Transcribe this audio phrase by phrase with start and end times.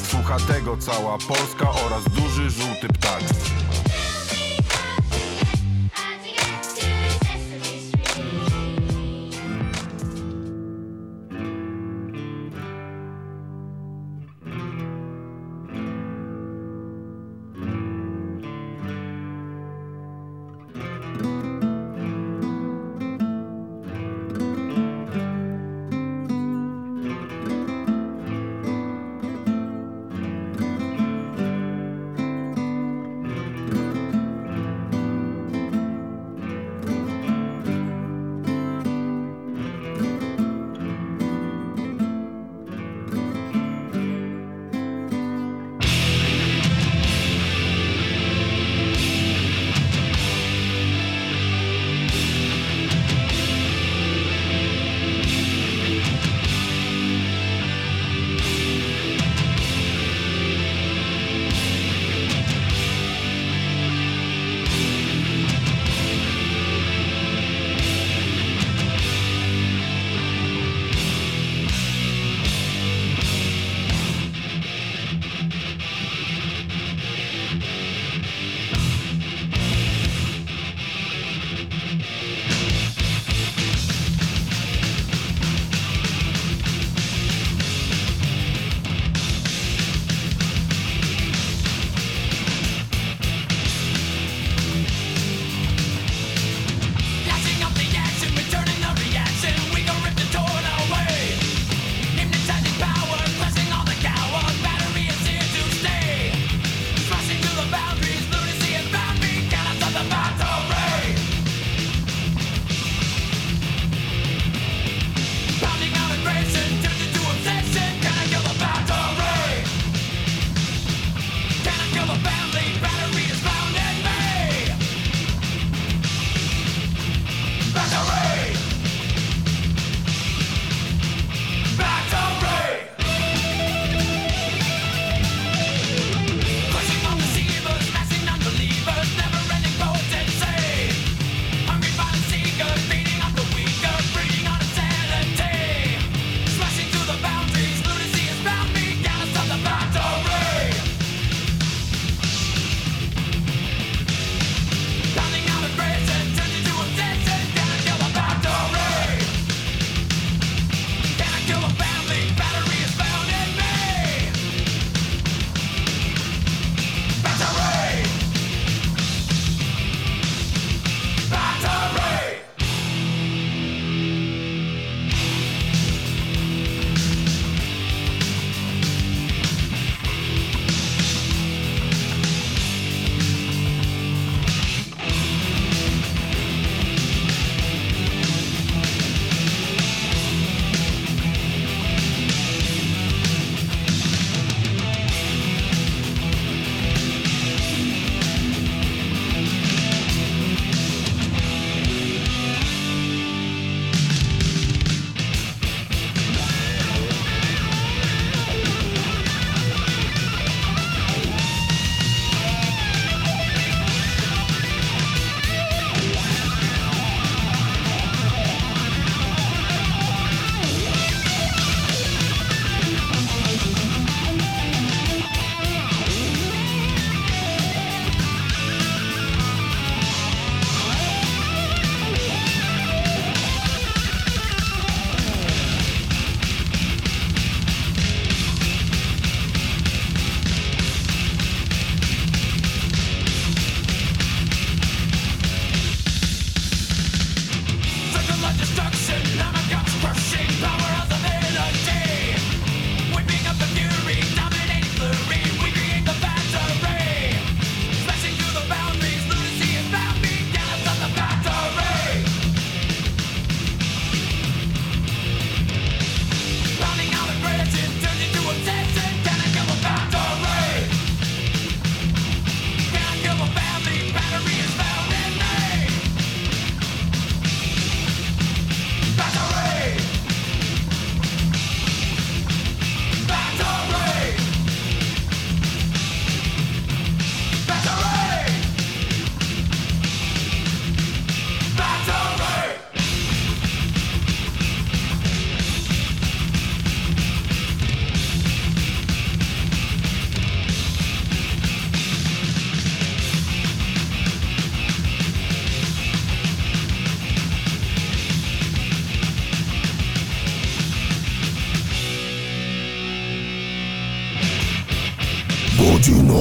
[0.00, 3.22] Słucha tego cała Polska oraz duży żółty ptak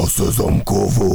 [0.07, 1.05] Sezamkowa.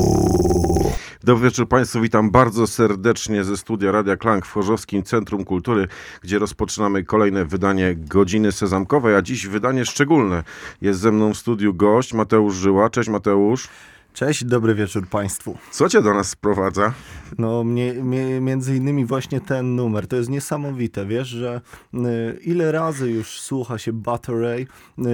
[1.24, 5.88] Dobry wieczór Państwu, witam bardzo serdecznie ze studia Radia Klank w Chorzowskim Centrum Kultury,
[6.22, 10.42] gdzie rozpoczynamy kolejne wydanie Godziny Sezamkowej, a dziś wydanie szczególne.
[10.80, 12.90] Jest ze mną w studiu gość Mateusz Żyła.
[12.90, 13.68] Cześć Mateusz.
[14.16, 15.58] Cześć, dobry wieczór Państwu.
[15.70, 16.92] Co Cię do nas sprowadza?
[17.38, 20.06] No, mnie, mnie, między innymi właśnie ten numer.
[20.06, 21.60] To jest niesamowite, wiesz, że
[21.94, 21.98] y,
[22.44, 24.66] ile razy już słucha się Battery,
[24.98, 25.04] y,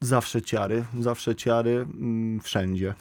[0.00, 1.86] zawsze ciary, zawsze ciary,
[2.36, 2.94] y, wszędzie.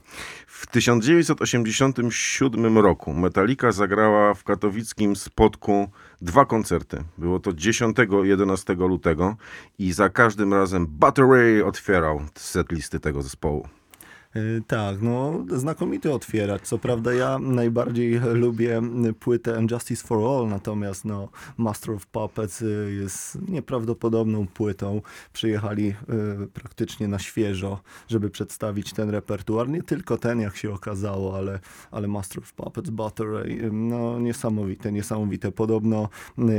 [0.48, 5.90] W 1987 roku Metallica zagrała w katowickim Spodku
[6.22, 7.04] dwa koncerty.
[7.18, 9.36] Było to 10 i 11 lutego
[9.80, 13.68] i za każdym razem Battery otwierał setlisty tego zespołu.
[14.36, 16.62] Y, Tak, no znakomity otwieracz.
[16.62, 18.82] Co prawda ja najbardziej lubię
[19.20, 25.02] płytę Justice for All, natomiast no Master of Puppets y, jest nieprawdopodobną płytą.
[25.34, 25.90] Przyjechali
[26.44, 29.70] y, praktycznie na świeżo, żeby przedstawić ten repertuar.
[29.70, 31.60] Nie tylko ten, jak się okazało, ale,
[31.92, 35.52] ale Master of Puppets, Battery, y, no niesamowite, niesamowite.
[35.52, 36.10] Podobno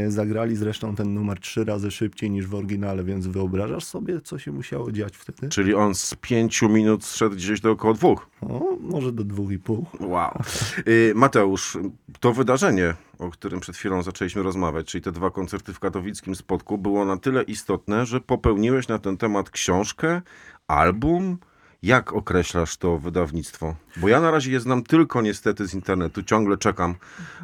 [0.09, 4.53] zagrali zresztą ten numer trzy razy szybciej niż w oryginale, więc wyobrażasz sobie, co się
[4.53, 5.49] musiało dziać wtedy?
[5.49, 8.26] Czyli on z pięciu minut zszedł gdzieś do około dwóch.
[8.40, 9.87] O, może do dwóch i pół.
[10.00, 10.43] Wow.
[10.88, 11.78] Y, Mateusz,
[12.20, 16.78] to wydarzenie, o którym przed chwilą zaczęliśmy rozmawiać, czyli te dwa koncerty w katowickim Spodku,
[16.78, 20.22] było na tyle istotne, że popełniłeś na ten temat książkę,
[20.69, 21.38] album.
[21.84, 23.75] Jak określasz to wydawnictwo?
[23.96, 26.22] Bo ja na razie je znam tylko niestety z internetu.
[26.22, 26.94] Ciągle czekam,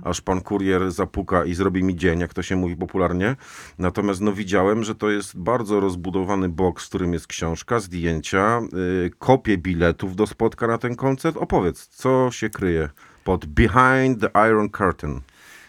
[0.05, 3.37] aż pan kurier zapuka i zrobi mi dzień, jak to się mówi popularnie.
[3.79, 9.11] Natomiast no, widziałem, że to jest bardzo rozbudowany box, w którym jest książka, zdjęcia, yy,
[9.19, 11.37] kopie biletów do spotka na ten koncert.
[11.37, 12.89] Opowiedz, co się kryje
[13.25, 15.21] pod Behind the Iron Curtain.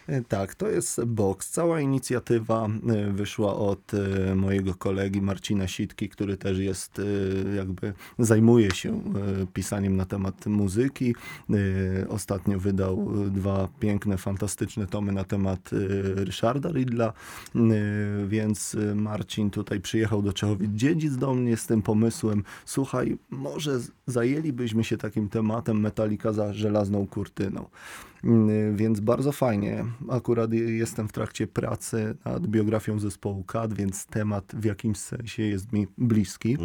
[0.07, 1.49] E, Tak, to jest box.
[1.49, 7.01] Cała inicjatywa e, wyszła od e, mojego kolegi Marcina Sitki, który też jest
[7.55, 9.01] jakby zajmuje się
[9.53, 11.15] pisaniem na temat muzyki.
[12.09, 15.69] Ostatnio wydał dwa piękne, fantastyczne tomy na temat
[16.15, 17.13] Ryszarda Ridla,
[18.27, 22.43] więc Marcin tutaj przyjechał do Czechowic-Dziedzic do mnie z tym pomysłem.
[22.65, 27.65] Słuchaj, może zajęlibyśmy się takim tematem Metallica za żelazną kurtyną.
[28.23, 29.85] Mm, Więc bardzo fajnie.
[30.09, 35.43] Akurat je- jestem w trakcie pracy nad biografią zespołu CAD, więc temat w jakimś sensie
[35.43, 36.57] jest mi bliski.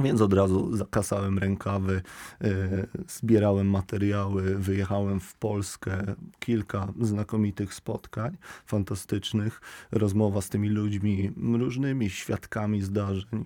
[0.00, 2.02] Więc od razu zakasałem rękawy,
[2.44, 9.60] y, zbierałem materiały, wyjechałem w Polskę, kilka znakomitych spotkań, fantastycznych,
[9.92, 13.44] rozmowa z tymi ludźmi, różnymi świadkami zdarzeń,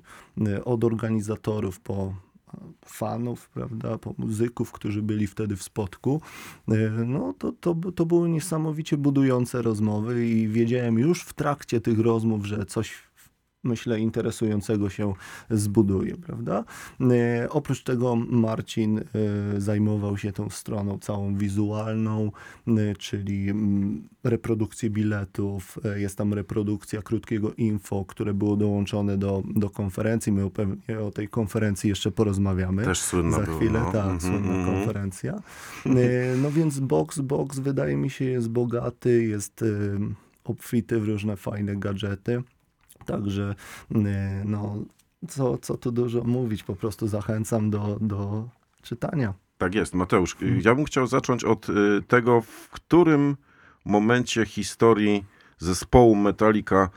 [0.48, 2.14] y, od organizatorów po
[2.84, 6.20] fanów, prawda, po muzyków, którzy byli wtedy w spotku.
[6.68, 11.98] Y, No to, to, to były niesamowicie budujące rozmowy i wiedziałem już w trakcie tych
[11.98, 13.09] rozmów, że coś
[13.64, 15.12] myślę, interesującego się
[15.50, 16.64] zbuduje, prawda?
[17.00, 19.02] E, oprócz tego Marcin e,
[19.60, 22.32] zajmował się tą stroną całą wizualną,
[22.68, 29.70] e, czyli mm, reprodukcję biletów, jest tam reprodukcja krótkiego info, które było dołączone do, do
[29.70, 30.32] konferencji.
[30.32, 32.84] My pewnie o tej konferencji jeszcze porozmawiamy.
[32.84, 33.92] Też słynna Za chwilę, no.
[33.92, 34.76] tak, Mhm, słynna mhm.
[34.76, 35.42] konferencja.
[36.42, 39.64] No więc box, box wydaje mi się jest bogaty, jest
[40.44, 42.42] obfity w różne fajne gadżety.
[43.06, 43.54] Także
[43.94, 44.76] e, no,
[45.28, 48.48] co, co tu dużo mówić, po prostu zachęcam do, do
[48.82, 49.34] czytania.
[49.58, 50.36] Tak jest, Mateusz.
[50.42, 51.72] y, Ja bym chciał zacząć od y,
[52.08, 53.36] tego, w którym
[53.84, 55.24] momencie historii
[55.58, 56.90] zespołu Metallica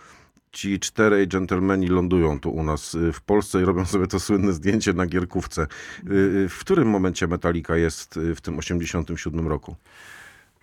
[0.52, 4.54] ci czterej dżentelmeni lądują tu u nas y, w Polsce i robią sobie to słynne
[4.54, 5.68] zdjęcie na Gierkówce.
[6.10, 9.76] Y, y, W którym momencie Metallica jest y, w tym 87 roku?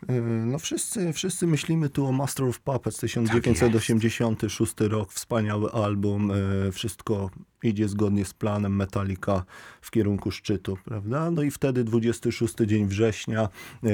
[0.08, 6.30] E, No wszyscy, wszyscy myślimy tu o Master of Puppets, Tak 1986 rok, wspaniały album,
[6.30, 7.30] e, wszystko
[7.62, 9.44] idzie zgodnie z planem Metallica
[9.80, 11.30] w kierunku szczytu, prawda?
[11.30, 13.48] No i wtedy 26 dzień września,
[13.84, 13.88] e,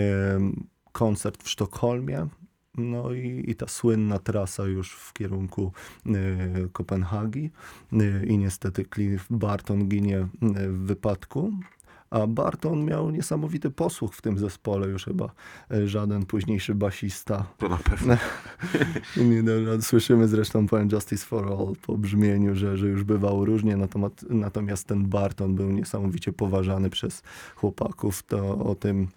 [0.92, 2.26] koncert w Sztokholmie,
[2.74, 5.72] no i, i ta słynna trasa już w kierunku
[6.72, 7.50] Kopenhagi
[8.26, 10.28] i niestety Cliff Barton ginie
[10.68, 11.52] w wypadku.
[12.10, 15.30] A Barton miał niesamowity posłuch w tym zespole, już chyba
[15.70, 17.46] e, żaden późniejszy basista.
[17.58, 18.16] To na pewno.
[19.30, 23.44] Nie, no, no, słyszymy zresztą po Justice for All po brzmieniu, że, że już bywało
[23.44, 27.22] różnie, natomiast, natomiast ten Barton był niesamowicie poważany przez
[27.56, 28.22] chłopaków.
[28.22, 29.08] To o tym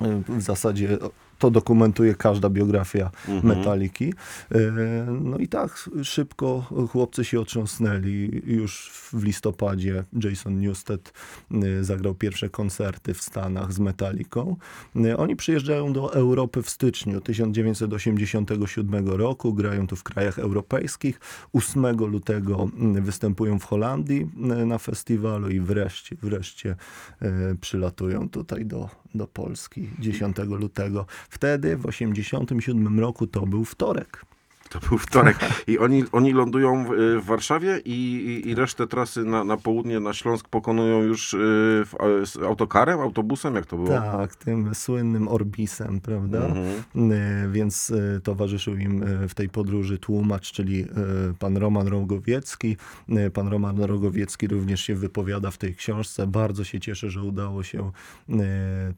[0.00, 0.98] e, w zasadzie
[1.38, 3.58] to dokumentuje każda biografia Mhm.
[3.58, 4.14] Metaliki.
[4.52, 4.58] E,
[5.10, 8.42] No i tak szybko chłopcy się otrząsnęli.
[8.46, 11.12] Już w listopadzie Jason Newsted
[11.52, 14.56] e, zagrał pierwsze koncerty w Stanach z Metaliką.
[14.96, 21.20] E, Oni przyjeżdżają do Europy w styczniu 1987 roku, grają tu w krajach europejskich.
[21.52, 22.68] 8 lutego
[23.00, 24.30] występują w Holandii
[24.66, 26.76] na festiwalu i wreszcie, wreszcie
[27.60, 31.06] przylatują tutaj do, do Polski 10 lutego.
[31.28, 34.24] Wtedy w 87 roku to był wtorek.
[34.72, 35.38] To był wtorek.
[35.66, 39.56] I oni, oni lądują w, y, w Warszawie i, i, i resztę trasy na, na
[39.56, 41.94] południe, na Śląsk pokonują już y, w,
[42.24, 43.54] z autokarem, autobusem?
[43.54, 43.88] Jak to było?
[43.88, 46.46] Tak, tym słynnym Orbisem, prawda?
[46.46, 47.12] Mhm.
[47.12, 50.86] E, Więc towarzyszył im w tej podróży tłumacz, czyli
[51.38, 52.76] pan Roman Rogowiecki.
[53.32, 56.26] Pan Roman Rogowiecki również się wypowiada w tej książce.
[56.26, 57.90] Bardzo się cieszę, że udało się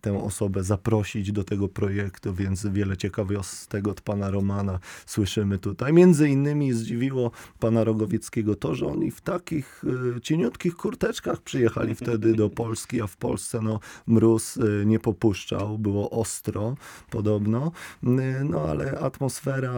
[0.00, 5.92] tę osobę zaprosić do tego projektu, więc wiele ciekawostek od pana Romana słyszymy tutaj.
[5.92, 9.84] Między innymi zdziwiło pana Rogowieckiego to, że oni w takich
[10.16, 15.78] e, cieniutkich kurteczkach przyjechali wtedy do Polski, a w Polsce no, mróz e, nie popuszczał,
[15.78, 16.74] było ostro
[17.10, 17.72] podobno,
[18.04, 19.74] N- no ale atmosfera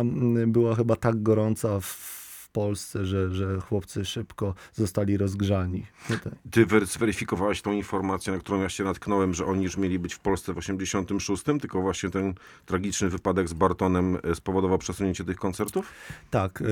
[0.46, 2.21] była chyba tak gorąca w
[2.52, 5.86] Polsce, że, że chłopcy szybko zostali rozgrzani.
[6.08, 6.32] Tutaj.
[6.50, 10.14] Ty wer- zweryfikowałeś tą informację, na którą ja się natknąłem, że oni już mieli być
[10.14, 12.34] w Polsce w 86, tylko właśnie ten
[12.66, 15.92] tragiczny wypadek z Bartonem y, spowodował przesunięcie tych koncertów?
[16.30, 16.64] Tak, y,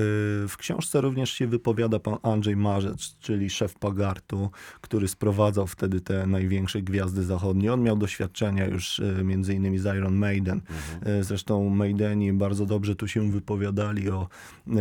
[0.47, 4.49] w książce również się wypowiada pan Andrzej Marzec, czyli szef Pagartu,
[4.81, 7.73] który sprowadzał wtedy te największe gwiazdy zachodnie.
[7.73, 10.61] On miał doświadczenia już y, między innymi z Iron Maiden.
[11.19, 14.27] Y, Zresztą Maideni bardzo dobrze tu się wypowiadali o,
[14.67, 14.73] y,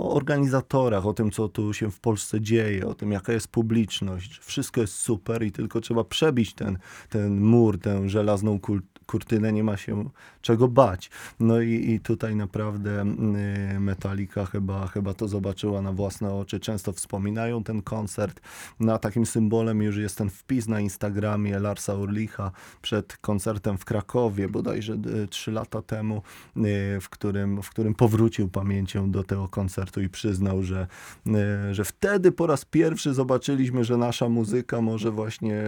[0.00, 4.38] o organizatorach, o tym, co tu się w Polsce dzieje, o tym, jaka jest publiczność.
[4.38, 6.78] Wszystko jest super i tylko trzeba przebić ten,
[7.08, 10.04] ten mur, tę żelazną kul- kurtynę, nie ma się
[10.42, 11.10] czego bać.
[11.40, 13.04] No i, i tutaj naprawdę
[13.76, 16.60] y, Metallica chyba, chyba to zobaczyła na własne oczy.
[16.60, 18.40] Często wspominają ten koncert.
[18.80, 22.52] No a takim symbolem już jest ten wpis na Instagramie Larsa Urlicha
[22.82, 26.22] przed koncertem w Krakowie, bodajże y, trzy lata temu,
[26.56, 30.86] y, w którym, w którym powrócił pamięcią do tego koncertu i przyznał, że,
[31.72, 35.62] że wtedy po raz pierwszy zobaczyliśmy, że nasza muzyka może właśnie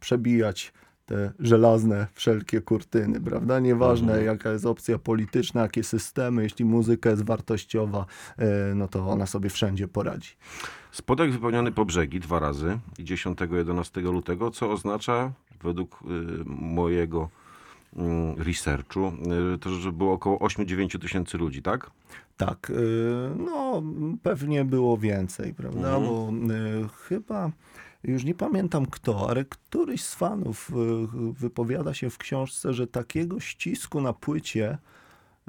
[0.00, 0.72] przebijać
[1.06, 3.60] te żelazne wszelkie kurtyny, prawda?
[3.60, 4.26] Nieważne Mhm.
[4.26, 8.06] jaka jest opcja polityczna, jakie systemy, jeśli muzyka jest wartościowa,
[8.38, 10.30] e, no to ona sobie wszędzie poradzi.
[10.92, 15.32] Spodek wypełniony po brzegi dwa razy i 10-11 lutego, co oznacza
[15.62, 16.04] według y,
[16.46, 17.28] mojego
[17.92, 19.12] y, researchu,
[19.54, 21.90] y, to, że było około 8-9 tysięcy ludzi, tak?
[22.36, 22.72] Tak,
[23.36, 23.82] no
[24.22, 25.96] pewnie było więcej, prawda?
[25.96, 26.04] Mhm.
[26.04, 26.32] Bo
[26.88, 27.50] chyba
[28.04, 30.72] już nie pamiętam kto, ale któryś z fanów y,
[31.32, 34.78] wypowiada się w książce, że takiego ścisku na płycie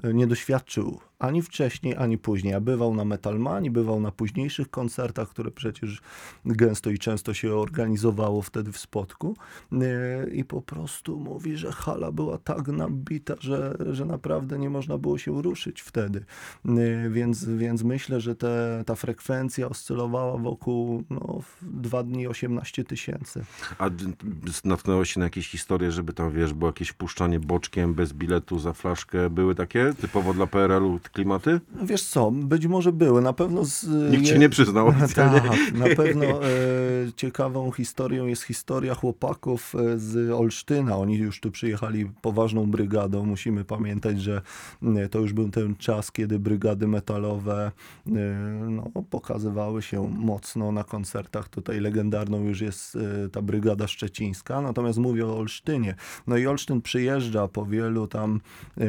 [0.06, 2.54] y, nie doświadczył ani wcześniej, ani później.
[2.54, 6.02] A bywał na Metalmanii, bywał na późniejszych koncertach, które przecież
[6.46, 9.36] gęsto i często się organizowało wtedy w Spodku.
[9.72, 9.80] Yy,
[10.34, 15.18] I po prostu mówi, że hala była tak nabita, że, że naprawdę nie można było
[15.18, 16.26] się ruszyć wtedy.
[16.66, 23.46] Yy, Więc, więc myślę, że te, ta frekwencja oscylowała wokół no, dwa dni 18 tysięcy.
[23.78, 23.90] A
[24.64, 28.74] natknąłeś się na jakieś historie, żeby tam, wiesz, było jakieś wpuszczanie boczkiem bez biletu za
[28.74, 29.30] flaszkę?
[29.30, 31.60] Były takie typowo dla PRL-u klimaty?
[31.84, 33.88] Wiesz co, być może były, na pewno z...
[34.12, 35.42] Nikt się je- nie przyznał oficjalnie.
[35.42, 36.48] Tak, na pewno e,
[37.16, 40.98] ciekawą historią jest historia chłopaków e, z Olsztyna.
[40.98, 43.26] Oni już tu przyjechali poważną brygadą.
[43.26, 44.42] Musimy pamiętać, że
[44.84, 47.72] e, to już był ten czas, kiedy brygady metalowe
[48.08, 48.12] e,
[48.70, 51.50] no, pokazywały się mocno na koncertach.
[51.50, 54.62] Tutaj legendarną już jest e, ta brygada szczecińska.
[54.62, 55.96] Natomiast mówię o Olsztynie.
[56.28, 58.42] No i Olsztyn przyjeżdża po wielu tam
[58.78, 58.88] e,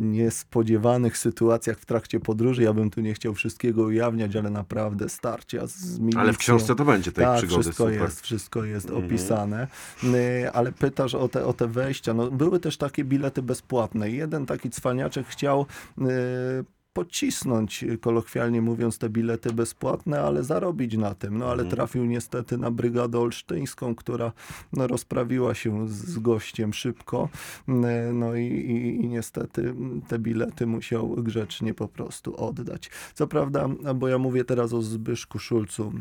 [0.00, 2.62] niespodziewanych sytuacjach w trakcie podróży.
[2.62, 6.20] Ja bym tu nie chciał wszystkiego ujawniać, ale naprawdę starcia z milicją.
[6.20, 7.62] Ale w książce to będzie tej tak, przygody.
[7.62, 8.00] wszystko super.
[8.00, 9.04] jest, wszystko jest Mhm.
[9.06, 9.68] opisane.
[10.04, 12.14] Y, Ale pytasz o te, o te wejścia.
[12.14, 14.10] No, były też takie bilety bezpłatne.
[14.10, 15.66] Jeden taki cwaniaczek chciał
[15.98, 16.04] y,
[16.98, 21.38] pocisnąć, y, kolokwialnie mówiąc, te bilety bezpłatne, ale zarobić na tym.
[21.38, 21.70] No ale Mhm.
[21.70, 24.32] trafił niestety na brygadę olsztyńską, która
[24.72, 27.28] no, rozprawiła się z, gościem szybko.
[27.68, 27.72] Y,
[28.12, 29.74] No i, i, i niestety
[30.08, 32.90] te bilety musiał grzecznie po prostu oddać.
[33.14, 35.92] Co prawda, bo ja mówię teraz o Zbyszku Szulcu,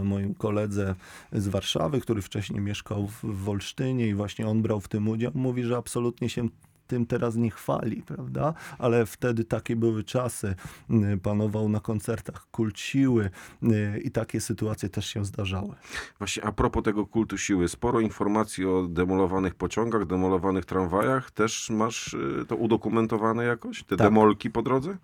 [0.00, 0.94] e, moim koledze
[1.32, 5.32] z Warszawy, który wcześniej mieszkał w, w Olsztynie i właśnie on brał w tym udział,
[5.34, 6.48] mówi, że absolutnie się
[6.86, 8.54] tym teraz nie chwali, prawda?
[8.78, 10.54] Ale wtedy takie były czasy.
[10.90, 13.30] Y, Panował na koncertach kult siły
[13.62, 15.74] y, i takie sytuacje też się zdarzały.
[16.18, 21.30] Właśnie a propos tego kultu siły, sporo informacji o demolowanych pociągach, demolowanych tramwajach.
[21.30, 23.82] Też masz y, to udokumentowane jakoś?
[23.82, 24.06] Te Tak.
[24.06, 24.96] demolki po drodze?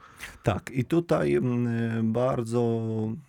[0.43, 2.61] Tak, i tutaj mm, bardzo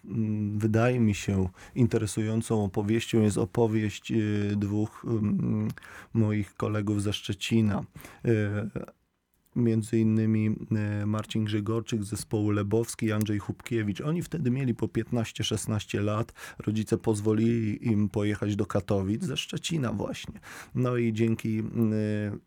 [0.06, 4.14] mm, wydaje mi się interesującą opowieścią jest opowieść
[4.56, 5.68] dwóch mm,
[6.14, 7.84] moich kolegów ze Szczecina.
[9.56, 10.56] Między innymi
[11.02, 14.02] y, Marcin Grzegorczyk z zespołu Lebowski Andrzej Hubkiewicz.
[14.02, 16.34] Oni wtedy mieli po 15-16 lat.
[16.60, 20.40] Rodzice pozwolili im pojechać do Katowic ze Szczecina właśnie.
[20.76, 21.64] No i dzięki y,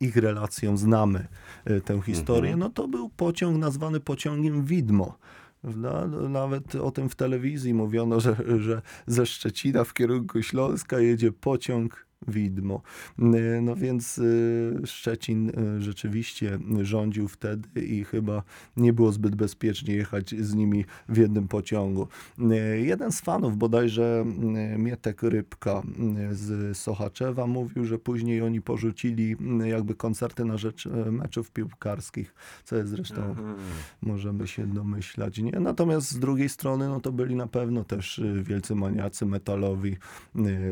[0.01, 1.27] ich relacjom znamy
[1.71, 2.57] y, tę historię.
[2.57, 5.19] No to był pociąg nazwany pociągiem Widmo.
[5.65, 11.33] No, Nawet o tym w telewizji mówiono, że, że ze Szczecina w kierunku Śląska jedzie
[11.33, 12.83] pociąg Widmo.
[13.19, 18.43] Y, No więc y, Szczecin y, rzeczywiście rządził wtedy i chyba
[18.77, 22.09] nie było zbyt bezpiecznie jechać z nimi w jednym pociągu.
[22.83, 24.25] Jeden z fanów, bodajże
[24.79, 25.83] Mietek Rybka
[26.31, 32.91] z Sochaczewa, mówił, że później oni porzucili jakby koncerty na rzecz meczów piłkarskich, co jest
[32.91, 33.37] zresztą
[34.03, 35.39] możemy się domyślać.
[35.39, 35.61] Nie?
[35.61, 39.97] Natomiast z drugiej strony, no to byli na pewno też wielcy maniacy metalowi,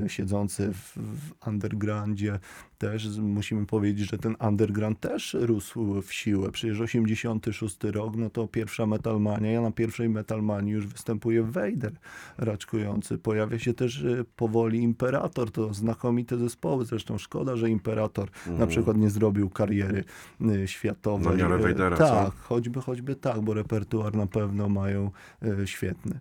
[0.06, 2.38] siedzący w, w undergroundzie.
[2.78, 6.52] Też musimy powiedzieć, że ten underground też rósł w siłę.
[6.52, 9.50] Przecież 86 rok, no to pierwsza metalmania.
[9.52, 11.92] Ja na pierwszej metalmanii już występuje Vader
[12.38, 13.18] raczkujący.
[13.18, 15.50] Pojawia się też y, powoli Imperator.
[15.50, 16.84] To znakomite zespoły.
[16.84, 20.04] Zresztą szkoda, że Imperator na przykład nie zrobił kariery
[20.40, 21.36] y, światowej.
[21.36, 22.08] Na miarę Y, Vadera, co?
[22.08, 25.10] Tak, choćby, choćby tak, bo repertuar na pewno mają
[25.42, 26.20] y, świetny.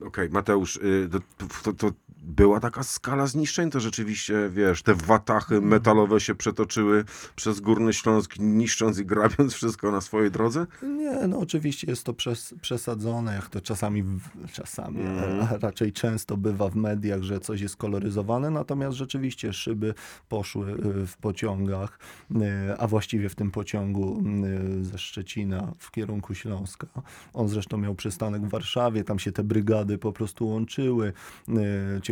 [0.00, 1.18] Okej, Mateusz, y, to,
[1.62, 1.92] to, to
[2.28, 7.04] była taka skala zniszczeń, to rzeczywiście, wiesz, te watachy metalowe się przetoczyły
[7.36, 10.66] przez Górny Śląsk, niszcząc i grabiąc wszystko na swojej drodze?
[10.82, 14.04] Nie, no oczywiście jest to przes przesadzone, jak to czasami,
[14.52, 15.40] czasami, Mhm.
[15.50, 19.94] a raczej często bywa w mediach, że coś jest koloryzowane, natomiast rzeczywiście szyby
[20.28, 21.98] poszły y, w pociągach,
[22.30, 22.36] y,
[22.78, 24.22] a właściwie w tym pociągu
[24.80, 26.86] y, ze Szczecina w kierunku Śląska.
[27.32, 31.12] On zresztą miał przystanek w Warszawie, tam się te brygady po prostu łączyły.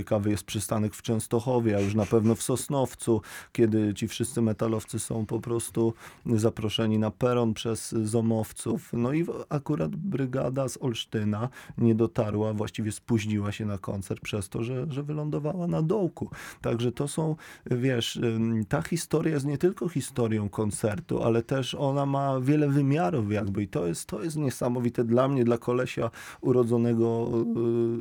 [0.06, 4.98] Ciekawy jest przystanek w Częstochowie, a już na pewno w Sosnowcu, kiedy ci wszyscy metalowcy
[4.98, 5.94] są po prostu
[6.26, 8.90] zaproszeni na peron przez zomowców.
[8.92, 14.62] No i akurat brygada z Olsztyna nie dotarła, właściwie spóźniła się na koncert przez to,
[14.62, 16.30] że, że wylądowała na dołku.
[16.60, 17.36] Także to są,
[17.70, 18.20] wiesz,
[18.68, 23.68] ta historia jest nie tylko historią koncertu, ale też ona ma wiele wymiarów jakby i
[23.68, 27.28] to jest, to jest niesamowite dla mnie, dla kolesia urodzonego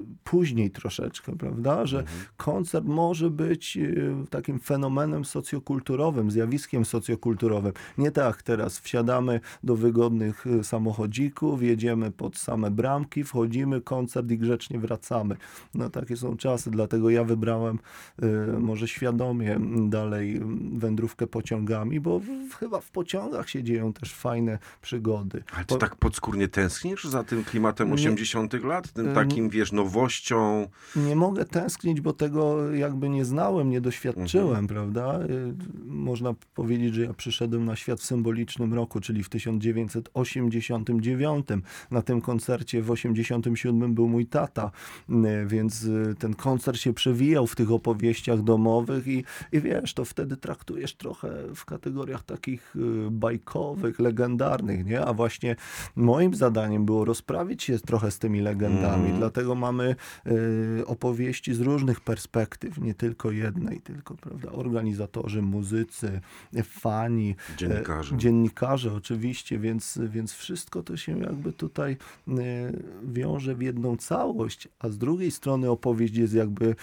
[0.01, 1.94] y, później troszeczkę, prawda, że
[2.38, 7.73] koncert może być y, takim fenomenem socjokulturowym, zjawiskiem socjokulturowym.
[7.97, 14.38] Nie tak teraz wsiadamy do wygodnych y, samochodzików, jedziemy pod same bramki, wchodzimy, koncert i
[14.38, 15.36] grzecznie wracamy.
[15.73, 17.79] No takie są czasy, dlatego ja wybrałem
[18.23, 20.41] y, może świadomie dalej
[20.73, 25.43] wędrówkę pociągami, bo w, chyba w pociągach się dzieją też fajne przygody.
[25.55, 27.93] Ale Po- ty tak podskórnie tęsknisz za tym klimatem Nie.
[27.93, 28.91] 80 lat?
[28.91, 29.15] Tym Ym.
[29.15, 30.67] takim, wiesz, nowością?
[30.95, 35.19] nie mogę tęsknić, bo tego jakby nie znałem, nie doświadczyłem, prawda?
[35.19, 35.53] Y,
[35.85, 41.47] Można powiedzieć, że ja przyszedłem na świat w symbolicznym roku, czyli w 1989.
[41.91, 44.71] Na tym koncercie w 87 był mój tata,
[45.09, 45.13] y,
[45.47, 50.38] więc y, ten koncert się przewijał w tych opowieściach domowych i, i wiesz, to wtedy
[50.38, 52.75] traktujesz trochę w kategoriach takich
[53.11, 55.05] bajkowych, legendarnych, nie?
[55.05, 55.55] A właśnie
[55.95, 59.17] moim zadaniem było rozprawić się trochę z tymi legendami, Mm.
[59.17, 59.95] dlatego mamy
[60.79, 66.21] y, opowieści z różnych perspektyw, nie tylko jednej, tylko prawda, organizatorzy, muzycy,
[66.63, 68.15] fani, Dziennikarze.
[68.15, 71.97] e, dziennikarze oczywiście, więc, więc wszystko to się jakby tutaj
[72.28, 72.34] y,
[73.04, 76.75] wiąże w jedną całość, a z drugiej strony opowieść jest jakby y,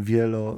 [0.00, 0.56] wielo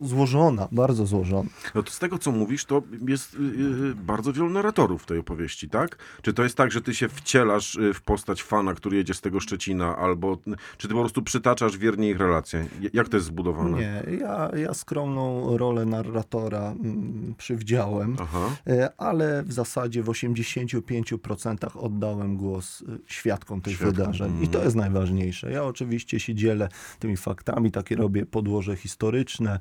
[0.00, 1.50] złożona, bardzo złożona.
[1.74, 5.18] No to z tego, co mówisz, to jest y, y, bardzo wielu narratorów w tej
[5.18, 5.98] opowieści, tak?
[6.22, 9.20] Czy to jest tak, że ty się wcielasz y, w postać fana, który jedzie z
[9.20, 10.38] tego Szczecina, albo
[10.76, 12.66] czy ty po prostu przytaczasz wiernie ich relacje?
[12.92, 13.78] Jak to jest zbudowane?
[13.78, 18.16] Nie, ja, ja skromną rolę narratora mm, przywdziałem.
[18.20, 18.56] Aha.
[18.66, 24.36] E, ale w zasadzie w 85% oddałem głos świadkom tych Świadkom, wydarzeń.
[24.36, 24.64] I to mhm.
[24.64, 25.52] jest najważniejsze.
[25.52, 29.58] Ja oczywiście się dzielę tymi faktami, takie robię podłoże historyczne,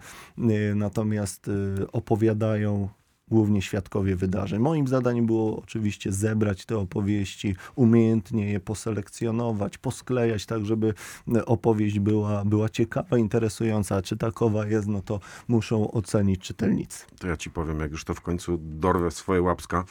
[0.75, 2.89] natomiast e, opowiadają
[3.29, 4.59] głównie świadkowie wydarzeń.
[4.59, 10.93] Moim zadaniem było oczywiście zebrać te opowieści, umiejętnie je poselekcjonować, posklejać tak, żeby
[11.35, 14.01] e, opowieść była, była ciekawa, interesująca.
[14.01, 17.05] Czy takowa jest, no to muszą ocenić czytelnicy.
[17.19, 19.83] To ja ci powiem, jak już to w końcu dorwę swoje łapska.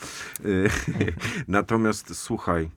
[0.44, 0.68] Y,
[1.48, 2.70] Natomiast słuchaj,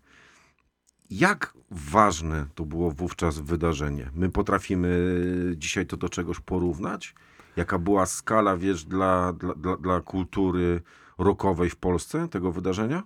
[1.10, 4.10] jak ważne to było wówczas wydarzenie?
[4.16, 5.16] My potrafimy
[5.58, 7.16] dzisiaj to do czegoś porównać?
[7.56, 10.82] Jaka była skala, wiesz, dla, dla, dla, dla kultury
[11.18, 13.04] rockowej w Polsce tego wydarzenia?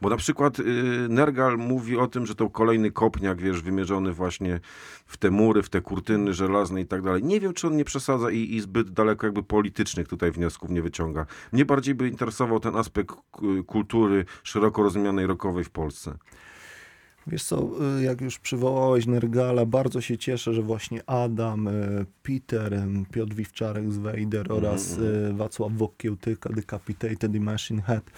[0.00, 0.64] Bo na przykład y,
[1.08, 4.60] Nergal mówi o tym, że to kolejny kopniak, wiesz, wymierzony właśnie
[5.06, 7.24] w te mury, w te kurtyny żelazne i tak dalej.
[7.24, 10.82] Nie wiem, czy on nie przesadza i, i zbyt daleko jakby politycznych tutaj wniosków nie
[10.82, 11.26] wyciąga.
[11.52, 13.16] Mnie bardziej by interesował ten aspekt
[13.66, 16.18] kultury szeroko rozumianej rockowej w Polsce.
[17.26, 22.74] Wiesz co, y, jak już przywołałeś Nergala, bardzo się cieszę, że właśnie Adam, y, Peter,
[22.74, 28.10] y, Piotr Wiwczarek z Vader oraz y, Wacław Wokiełtyka, Decapitated i Machine Head,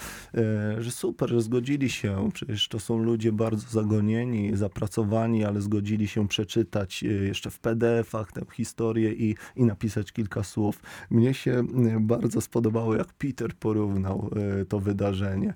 [0.79, 6.29] że super, że zgodzili się, przecież to są ludzie bardzo zagonieni, zapracowani, ale zgodzili się
[6.29, 10.83] przeczytać jeszcze w PDF-ach tę historię i, i napisać kilka słów.
[11.11, 11.65] Mnie się
[12.01, 14.31] bardzo spodobało, jak Peter porównał
[14.69, 15.55] to wydarzenie.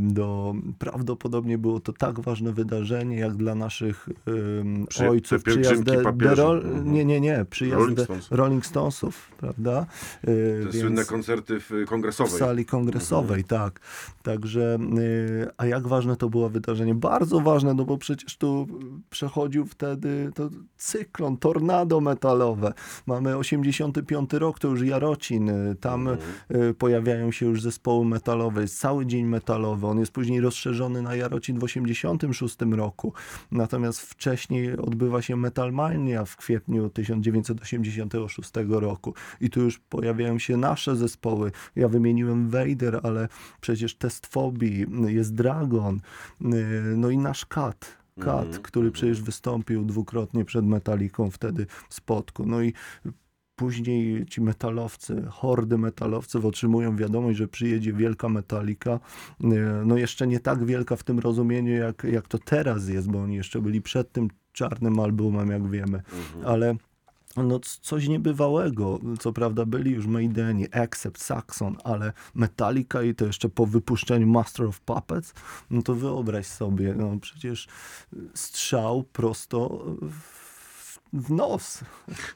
[0.00, 2.61] Do, prawdopodobnie było to tak ważne wydarzenie,
[3.10, 6.92] jak dla naszych ym, Przy- ojców przyjazd de, de Rol, Mhm.
[6.92, 8.28] nie, nie, nie, przyjazd Rolling Stones.
[8.30, 9.86] Rolling Stonesów, prawda?
[10.28, 12.38] Y, Te słynne koncerty w y, w kongresowej.
[12.38, 13.80] sali kongresowej, tak.
[14.22, 16.94] Także, y, a jak ważne to było wydarzenie?
[16.94, 18.66] Bardzo ważne, no bo przecież tu
[19.10, 22.72] przechodził wtedy to cyklon, tornado metalowe.
[23.06, 28.78] Mamy 85 rok, to już Jarocin, y, tam y, pojawiają się już zespoły metalowe, jest
[28.80, 33.12] cały dzień metalowy, on jest później rozszerzony na Jarocin w 86 roku.
[33.50, 40.96] Natomiast wcześniej odbywa się Metalmania w kwietniu 1986 roku i tu już pojawiają się nasze
[40.96, 41.52] zespoły.
[41.76, 43.28] Ja wymieniłem Vader, ale
[43.60, 46.00] przecież Test Fobii, jest Dragon,
[46.40, 46.50] y,
[46.96, 48.02] no i nasz Kat.
[48.20, 48.92] Kat, Mhm, który mhm.
[48.92, 52.46] przecież wystąpił dwukrotnie przed Metaliką wtedy w Spodku.
[52.46, 52.72] No i
[53.62, 59.00] później ci metalowcy, hordy metalowców otrzymują wiadomość, że przyjedzie wielka metalika.
[59.40, 59.46] Y,
[59.84, 63.34] No jeszcze nie tak wielka w tym rozumieniu, jak, jak to teraz jest, bo oni
[63.36, 65.98] jeszcze byli przed tym czarnym albumem, jak wiemy.
[65.98, 66.46] Mhm.
[66.46, 66.76] Ale
[67.36, 68.98] no coś niebywałego.
[69.20, 74.66] Co prawda byli już Maideni, Accept, Saxon, ale Metallica i to jeszcze po wypuszczeniu Master
[74.66, 75.34] of Puppets,
[75.70, 77.68] no to wyobraź sobie, no przecież
[78.34, 80.41] strzał prosto w,
[81.12, 81.84] w nos.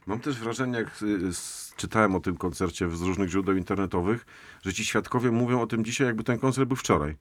[0.07, 4.27] Mam też wrażenie, jak y, s- czytałem o tym koncercie z różnych źródeł internetowych,
[4.65, 7.17] że ci świadkowie mówią o tym dzisiaj, jakby ten koncert był wczoraj.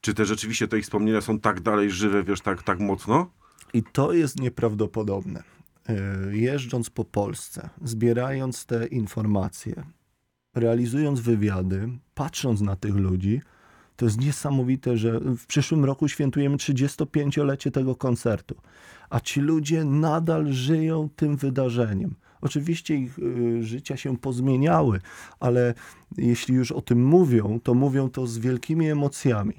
[0.00, 3.30] Czy te rzeczywiście te ich wspomnienia są tak dalej żywe, wiesz, tak, tak mocno?
[3.74, 5.42] I to jest nieprawdopodobne.
[6.30, 9.84] Y, Jeżdżąc po Polsce, zbierając te informacje,
[10.54, 13.40] realizując wywiady, patrząc na tych ludzi,
[13.96, 18.54] to jest niesamowite, że w przyszłym roku świętujemy 35-lecie tego koncertu,
[19.14, 22.14] a ci ludzie nadal żyją tym wydarzeniem.
[22.40, 25.00] Oczywiście ich y, życia się pozmieniały,
[25.40, 25.74] ale
[26.18, 29.54] jeśli już o tym mówią, to mówią to z wielkimi emocjami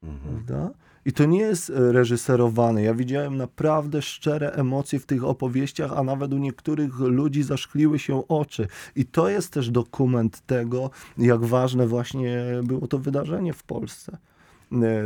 [0.00, 0.70] prawda?
[1.04, 2.82] I to nie jest e, reżyserowane.
[2.82, 8.28] Ja widziałem naprawdę szczere emocje w tych opowieściach, a nawet u niektórych ludzi zaszkliły się
[8.28, 8.68] oczy.
[8.96, 14.18] I to jest też dokument tego, jak ważne właśnie było to wydarzenie w Polsce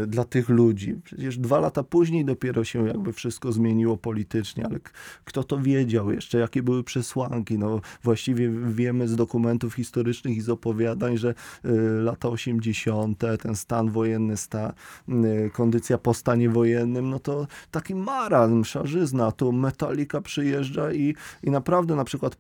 [0.07, 1.00] dla tych ludzi.
[1.05, 4.79] Przecież dwa lata później dopiero się jakby wszystko zmieniło politycznie, ale
[5.24, 7.59] kto to wiedział jeszcze, jakie były przesłanki?
[7.59, 11.70] No, właściwie wiemy z dokumentów historycznych i z opowiadań, że y,
[12.03, 14.74] lata 80., ten stan wojenny, sta,
[15.09, 21.50] y, kondycja po stanie wojennym, no to taki marazm, szarzyzna, tu Metallica przyjeżdża i, i
[21.50, 22.37] naprawdę na przykład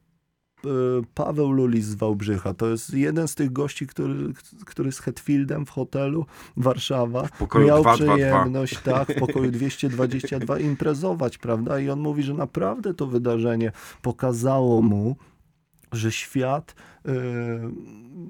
[1.14, 2.54] Paweł Lulis z Wałbrzycha.
[2.54, 4.32] To jest jeden z tych gości, który,
[4.66, 8.14] który z Hetfieldem w hotelu Warszawa miał 222.
[8.14, 11.80] przyjemność, tak, w pokoju 222 imprezować, prawda?
[11.80, 13.72] I on mówi, że naprawdę to wydarzenie
[14.02, 15.16] pokazało mu,
[15.92, 16.93] że świat y,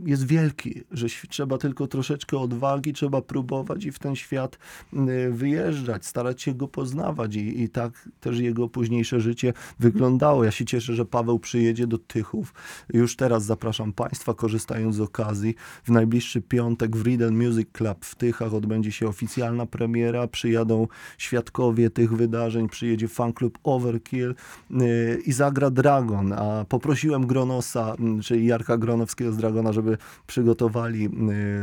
[0.06, 4.58] jest wielki, że trzeba tylko troszeczkę odwagi, trzeba próbować i w ten świat
[4.92, 10.44] y, wyjeżdżać, starać się go poznawać i, i tak też jego późniejsze życie wyglądało.
[10.44, 12.54] Ja się cieszę, że Paweł przyjedzie do Tychów.
[12.92, 18.14] Już teraz zapraszam Państwa, korzystając z okazji, w najbliższy piątek w Riddle Music Club w
[18.14, 24.34] Tychach odbędzie się oficjalna premiera, przyjadą świadkowie tych wydarzeń, przyjedzie fanklub Overkill
[24.70, 31.04] y, i zagra Dragon, a poprosiłem Gronosa, czyli Jarka Gronowskiego z Dragona, żeby przygotowali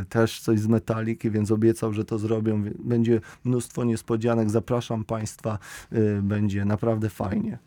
[0.02, 2.64] y, też coś z Metaliki, więc obiecał, że to zrobią.
[2.80, 4.50] Będzie mnóstwo niespodzianek.
[4.50, 5.58] Zapraszam Państwa,
[5.94, 7.60] y, będzie naprawdę fajnie.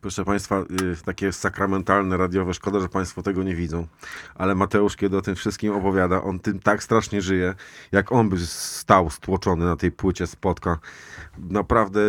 [0.00, 3.86] Proszę Państwa, y, takie sakramentalne, radiowe, szkoda, że Państwo tego nie widzą,
[4.34, 7.54] ale Mateusz, kiedy o tym wszystkim opowiada, on tym tak strasznie żyje,
[7.92, 10.78] jak on by stał stłoczony na tej płycie spotka.
[11.38, 12.00] Naprawdę,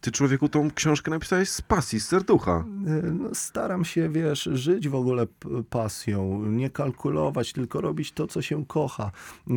[0.00, 2.64] ty człowieku tą książkę napisałeś z pasji, z serducha.
[3.12, 5.26] No, staram się, wiesz, żyć w ogóle
[5.82, 9.10] pasją, nie kalkulować, tylko robić to, co się kocha.
[9.50, 9.54] Y,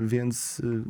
[0.00, 0.82] Więc y,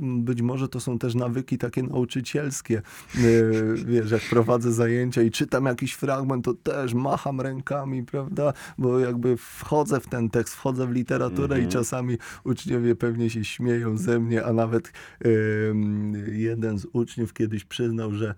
[0.00, 2.82] być może to są też nawyki takie nauczycielskie.
[3.18, 8.52] Y, Wiesz, jak prowadzę zajęcia i czytam jakiś fragment, to też macham rękami, prawda?
[8.78, 11.64] Bo jakby wchodzę w ten tekst, wchodzę w literaturę Mhm.
[11.64, 14.92] i czasami uczniowie pewnie się śmieją ze mnie, a nawet
[15.26, 18.34] ym, jeden z uczniów kiedyś przyznał, że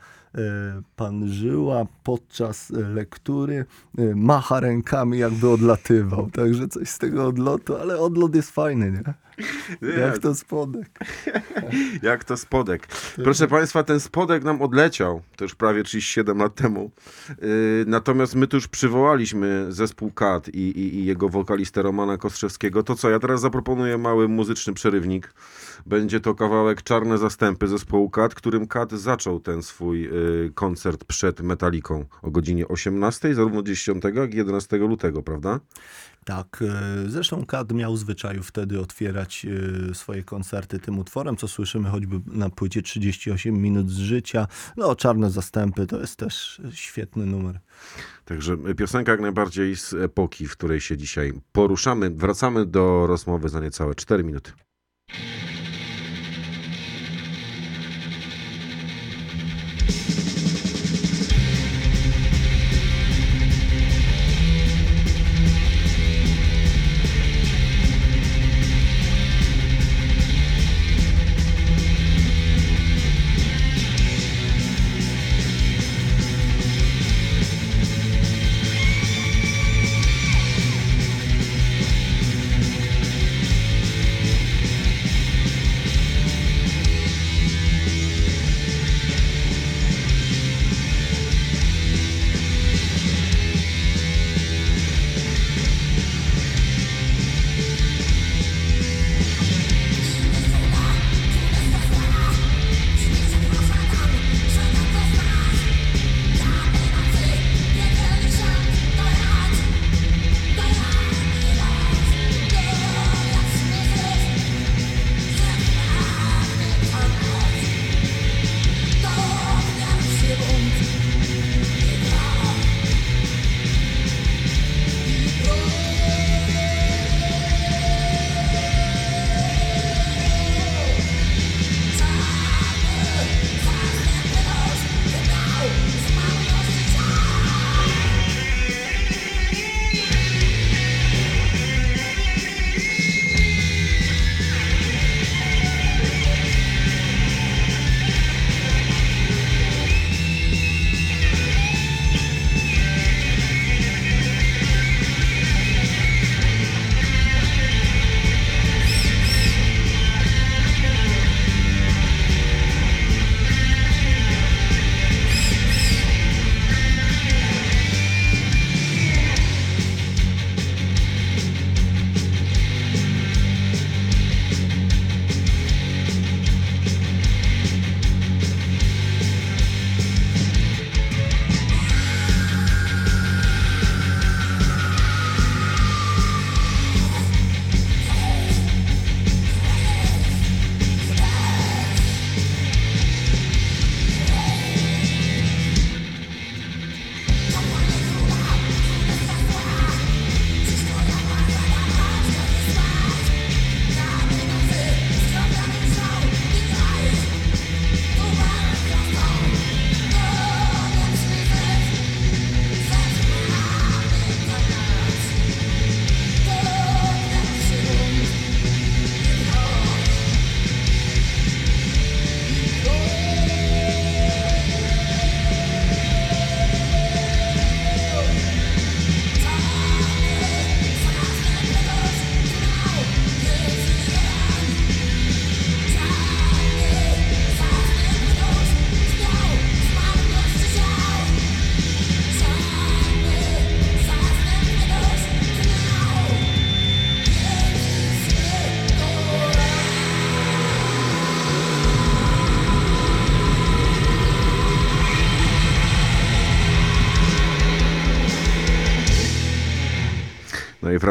[0.97, 3.65] pan Żyła podczas lektury
[3.99, 6.31] y, macha rękami, jakby odlatywał.
[6.31, 9.15] Także coś z tego odlotu, ale odlot jest fajny, nie?
[9.99, 10.99] Jak to spodek.
[12.03, 12.87] Jak to spodek.
[13.25, 16.91] Proszę Państwa, ten spodek nam odleciał, to już prawie 37 lat temu.
[17.29, 17.37] Yy,
[17.87, 22.83] natomiast my tu już przywołaliśmy zespół Kat i, i, i jego wokalistę Romana Kostrzewskiego.
[22.83, 25.35] To co, ja teraz zaproponuję mały muzyczny przerywnik.
[25.87, 31.41] Będzie to kawałek Czarne Zastępy zespołu Kat, którym Kat zaczął ten swój yy, koncert przed
[31.41, 35.61] Metaliką o godzinie 18, zarówno 10 jak i 11 lutego, prawda?
[36.25, 36.63] Tak,
[37.07, 39.47] y, zresztą Kad miał zwyczaju wtedy otwierać
[39.91, 44.47] y, swoje koncerty tym utworem, co słyszymy choćby na płycie 38 minut z życia.
[44.77, 47.61] No, Czarne Zastępy to jest też świetny numer.
[48.25, 52.11] Także piosenka jak najbardziej z epoki, w której się dzisiaj poruszamy.
[52.11, 54.53] Wracamy do rozmowy za niecałe 4 minuty.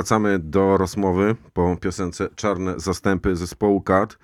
[0.10, 4.18] Wracamy do rozmowy po piosence Czarne Zastępy zespołu KAT.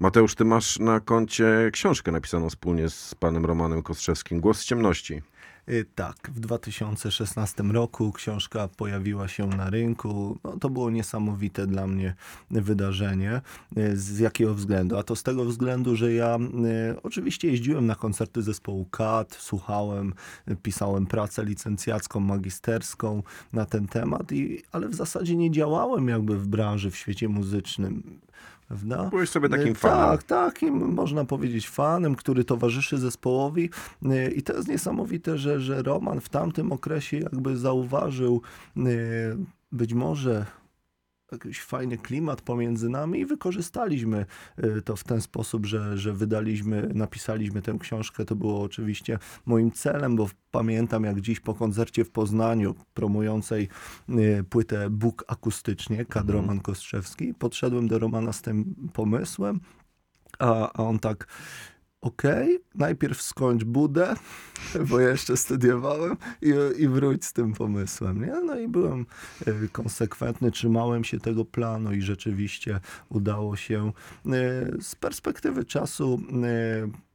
[0.00, 5.22] Mateusz, ty masz na koncie książkę napisaną wspólnie z panem Romanem Kostrzewskim, Głos z ciemności.
[5.68, 10.38] Y, Tak, w 2016 roku książka pojawiła się na rynku.
[10.44, 12.14] No, to było niesamowite dla mnie
[12.50, 13.40] wydarzenie.
[13.78, 14.98] Y, Z jakiego względu?
[14.98, 16.38] A to z tego względu, że ja
[16.94, 20.14] y, oczywiście jeździłem na koncerty zespołu KAT, słuchałem,
[20.62, 23.22] pisałem pracę licencjacką, magisterską
[23.52, 28.20] na ten temat, i, ale w zasadzie nie działałem jakby w branży, w świecie muzycznym.
[28.68, 29.10] Prawda?
[29.10, 30.18] Byłeś sobie takim Y, fanem.
[30.18, 33.70] Tak, takim można powiedzieć fanem, który towarzyszy zespołowi.
[34.02, 38.42] Y, I to jest niesamowite, że, że Roman w tamtym okresie jakby zauważył
[38.76, 38.82] y,
[39.72, 40.46] być może
[41.32, 44.26] jakiś fajny klimat pomiędzy nami i wykorzystaliśmy
[44.64, 48.24] y, to w ten sposób, że, że wydaliśmy, napisaliśmy tę książkę.
[48.24, 53.68] To było oczywiście moim celem, bo pamiętam jak dziś po koncercie w Poznaniu promującej
[54.08, 56.38] y, płytę Bóg akustycznie, Kad Mhm.
[56.38, 59.60] Roman Kostrzewski, podszedłem do Romana z tym pomysłem,
[60.38, 61.26] a, a on tak
[62.04, 64.14] okej, najpierw skończ budę,
[64.88, 68.40] bo jeszcze studiowałem i, i wróć z tym pomysłem, nie?
[68.44, 69.06] No i byłem
[69.48, 73.92] y, konsekwentny, trzymałem się tego planu i rzeczywiście udało się.
[74.26, 76.20] Y, Z perspektywy czasu
[76.84, 77.13] y,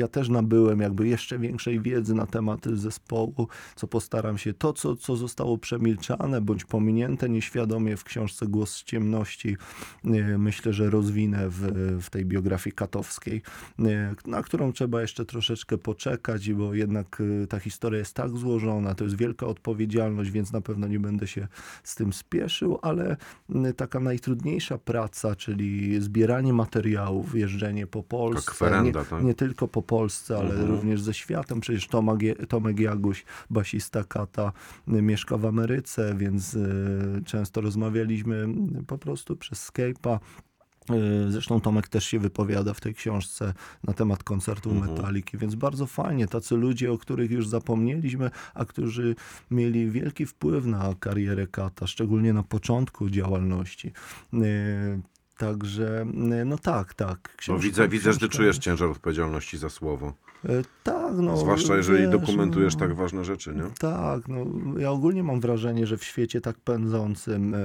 [0.00, 4.96] ja też nabyłem jakby jeszcze większej wiedzy na temat zespołu, co postaram się, to co,
[4.96, 9.56] co zostało przemilczane bądź pominięte nieświadomie w książce Głos z ciemności,
[10.04, 11.60] y, myślę, że rozwinę w,
[12.02, 13.42] w tej biografii katowskiej,
[13.78, 13.84] y,
[14.26, 19.04] na którą trzeba jeszcze troszeczkę poczekać, bo jednak y, ta historia jest tak złożona, to
[19.04, 21.48] jest wielka odpowiedzialność, więc na pewno nie będę się
[21.84, 23.16] z tym spieszył, ale
[23.76, 29.22] taka najtrudniejsza praca, czyli zbieranie materiałów, jeżdżenie po Polsce, kwerenda, nie, tak?
[29.24, 30.70] nie tylko po Polsce, ale Mhm.
[30.70, 31.60] również ze światem.
[31.60, 34.52] Przecież Tomek, Tomek Jaguś, basista Kata,
[34.88, 38.46] y, mieszka w Ameryce, więc y, często rozmawialiśmy
[38.80, 40.18] y, po prostu przez Skype'a.
[41.28, 44.90] Zresztą Tomek też się wypowiada w tej książce na temat koncertu Mhm.
[44.94, 46.26] Metaliki, więc bardzo fajnie.
[46.26, 49.14] Tacy ludzie, o których już zapomnieliśmy, a którzy
[49.50, 53.92] mieli wielki wpływ na karierę Kata, szczególnie na początku działalności.
[55.40, 56.06] Także,
[56.42, 57.18] y, no tak, tak.
[57.28, 60.12] No, Książka- widzę, widzę, że ty czujesz ciężar odpowiedzialności za słowo.
[60.44, 61.36] E, Tak, no.
[61.36, 63.62] Zwłaszcza jeżeli wiesz, dokumentujesz no, tak ważne rzeczy, nie?
[63.78, 64.44] Tak, no.
[64.78, 67.58] Ja ogólnie mam wrażenie, że w świecie tak pędzącym, e,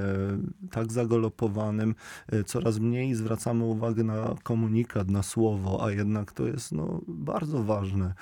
[0.72, 1.96] tak zagalopowanym,
[2.28, 7.64] e, coraz mniej zwracamy uwagę na komunikat, na słowo, a jednak to jest no, bardzo
[7.64, 8.14] ważne.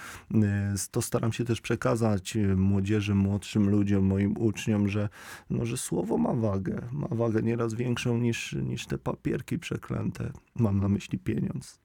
[0.91, 5.09] To staram się też przekazać młodzieży, młodszym ludziom, moim uczniom, że,
[5.49, 6.81] no, że słowo ma wagę.
[6.91, 10.31] Ma wagę nieraz większą niż, niż te papierki przeklęte.
[10.55, 11.83] Mam na myśli pieniądz.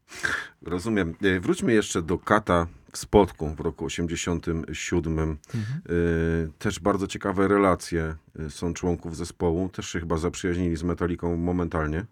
[0.63, 1.15] Rozumiem.
[1.23, 5.19] E, Wróćmy jeszcze do Kata w Spodku w roku 87.
[5.19, 5.39] Mhm.
[5.91, 9.69] Y, Też bardzo ciekawe relacje y, są członków zespołu.
[9.69, 12.05] Też się chyba zaprzyjaźnili z Metaliką momentalnie.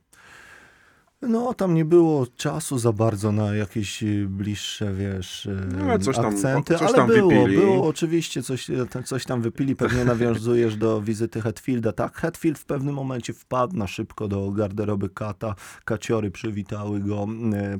[1.28, 5.98] No, tam nie było czasu za bardzo na jakieś y, bliższe, wiesz, y, No, ale
[5.98, 7.56] coś tam- akcenty, coś ale tam było, wypili.
[7.56, 11.92] było oczywiście, coś, y, tam- coś tam wypili, pewnie nawiązujesz do wizyty Hetfielda.
[11.92, 17.26] Tak, Hetfield w pewnym momencie wpadł na szybko do garderoby Kata, kaciory przywitały go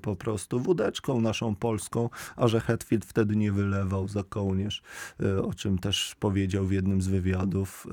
[0.02, 4.82] po prostu wódeczką naszą polską, a że Hetfield wtedy nie wylewał za kołnierz,
[5.42, 7.87] o czym też powiedział w jednym z wywiadów.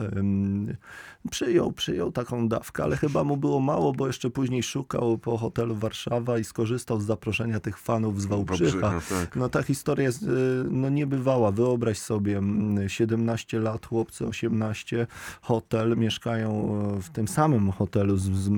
[1.31, 5.75] Przyjął, przyjął taką dawkę, ale chyba mu było mało, bo jeszcze później szukał po hotelu
[5.75, 8.79] Warszawa i skorzystał z zaproszenia tych fanów z Wałbrzycha.
[8.79, 9.36] Wałbrzycha, tak.
[9.36, 10.27] No ta historia jest y,
[10.69, 11.51] no, niebywała.
[11.51, 15.08] Wyobraź sobie, mm, 17 lat, chłopcy 18,
[15.41, 16.49] hotel, mieszkają
[16.97, 18.49] y, w tym samym hotelu z, z.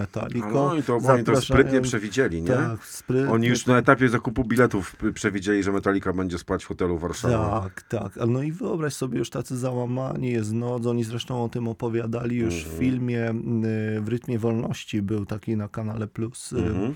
[0.54, 2.48] No i to oni to sprytnie przewidzieli, nie?
[2.48, 3.32] Tak, sprytnie.
[3.34, 7.62] Oni już na etapie zakupu biletów przewidzieli, że Metallica będzie spać w hotelu Warszawa.
[7.62, 8.28] Tak, tak.
[8.28, 10.86] No i wyobraź sobie już tacy załamani, jest noc.
[10.86, 15.02] Oni zresztą o tym opowiadali już w filmie y, W rytmie wolności.
[15.02, 16.96] Był taki na kanale Plus Mhm.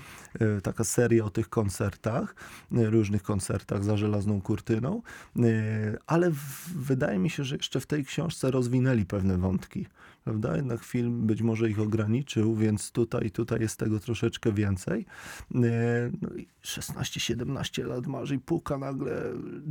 [0.58, 2.34] y, taka seria o tych koncertach,
[2.72, 5.02] y, różnych koncertach za żelazną kurtyną.
[5.36, 9.86] Y, Ale w, wydaje mi się, że jeszcze w tej książce rozwinęli pewne wątki.
[10.24, 10.56] Prawda?
[10.56, 15.06] Jednak film być może ich ograniczył, więc tutaj, tutaj jest tego troszeczkę więcej.
[15.54, 19.22] Y, No i 16-17 lat masz i puka nagle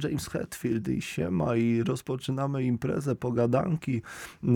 [0.04, 3.95] James Hetfield i siema i rozpoczynamy imprezę, pogadanki.
[4.43, 4.50] Y,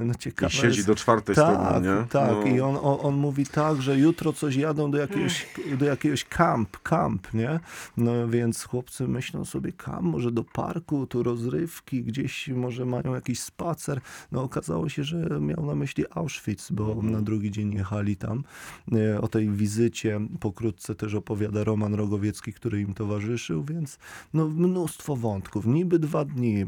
[0.00, 2.06] No I ciekawe siedzi jest, do czwartej tak, strony, nie?
[2.06, 2.30] tak.
[2.30, 2.42] No.
[2.42, 5.46] I on, on, on mówi tak, że jutro coś jadą do jakiegoś,
[5.78, 7.60] do jakiegoś camp, camp, nie?
[7.96, 13.40] No więc chłopcy myślą sobie camp, może do parku, tu rozrywki, gdzieś może mają jakiś
[13.40, 14.00] spacer.
[14.32, 17.12] No okazało się, że miał na myśli Auschwitz, bo Mhm.
[17.12, 18.44] na drugi dzień jechali tam.
[18.92, 23.98] E, O tej wizycie pokrótce też opowiada Roman Rogowiecki, który im towarzyszył, więc
[24.34, 25.66] no mnóstwo wątków.
[25.66, 26.66] Niby dwa dni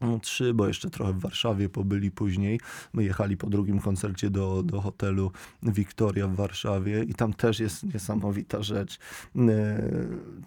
[0.00, 2.60] No, trzy, bo jeszcze trochę w Warszawie pobyli później.
[2.92, 5.30] My jechali po drugim koncercie do, do hotelu
[5.62, 8.98] Wiktoria w Warszawie i tam też jest niesamowita rzecz.
[9.36, 9.82] E,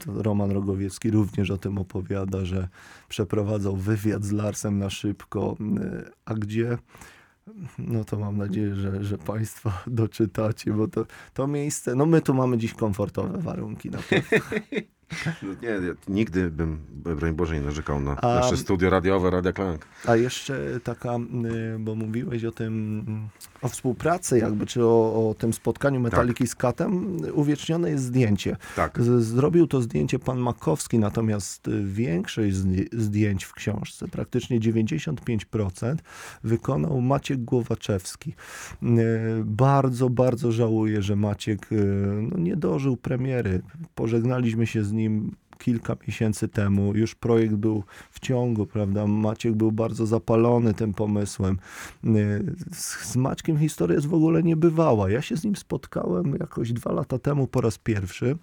[0.06, 2.68] To Roman Rogowiecki również o tym opowiada, że
[3.10, 5.58] przeprowadzał wywiad z Larsem na szybko.
[5.80, 6.78] E, A gdzie?
[7.78, 12.34] No to mam nadzieję, że, że Państwo doczytacie, bo to, to miejsce, no my tu
[12.34, 14.38] mamy dziś komfortowe warunki na pewno.
[15.44, 16.80] No Nie, ja nigdy bym,
[17.16, 19.86] broń Boże, nie narzekał na A- nasze studio radiowe, Radia Klank.
[20.08, 23.06] A jeszcze taka, y, bo mówiłeś o tym,
[23.62, 28.58] o współpracy jakby, czy o, o tym spotkaniu Metaliki z Katem, uwiecznione jest zdjęcie.
[28.76, 29.02] Tak.
[29.20, 35.96] Zrobił to zdjęcie pan Makowski, natomiast y, większość zdj- zdjęć w książce, praktycznie 95%,
[36.44, 38.34] wykonał Maciek Głowaczewski.
[38.84, 38.86] Y,
[39.46, 41.68] Bardzo, bardzo żałuję, że Maciek
[42.32, 43.62] no, nie dożył premiery.
[43.96, 46.96] Pożegnaliśmy się z nim kilka miesięcy temu.
[46.96, 49.08] Już projekt był w ciągu, prawda?
[49.08, 51.58] Maciek był bardzo zapalony tym pomysłem.
[52.72, 55.10] Z, z Maćkiem historia jest w ogóle niebywała.
[55.10, 58.38] Ja się z nim spotkałem jakoś dwa lata temu po raz pierwszy.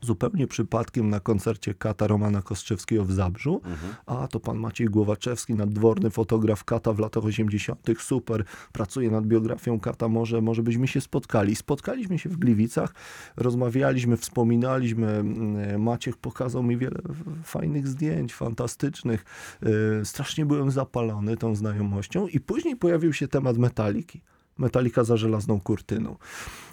[0.00, 3.60] Zupełnie przypadkiem na koncercie Kata Romana Kostrzewskiego w Zabrzu.
[4.06, 7.80] A to pan Maciej Głowaczewski, nadworny fotograf Kata w latach 80.
[7.98, 11.56] Super, pracuje nad biografią Kata, może, może byśmy się spotkali.
[11.56, 12.94] Spotkaliśmy się w Gliwicach,
[13.36, 15.06] rozmawialiśmy, wspominaliśmy.
[15.06, 17.00] Mm, Maciek pokazał mi wiele
[17.44, 19.24] fajnych zdjęć, fantastycznych.
[19.62, 24.20] Yy, Strasznie byłem zapalony tą znajomością i później pojawił się temat metaliki.
[24.58, 26.16] Metalika za żelazną kurtyną.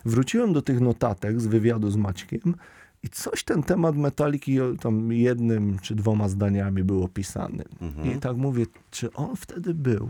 [0.05, 2.55] Wróciłem do tych notatek z wywiadu z Maćkiem
[3.05, 7.63] i coś ten temat metaliki tam jednym czy dwoma zdaniami był opisany.
[8.15, 10.09] I tak mówię, czy on wtedy był?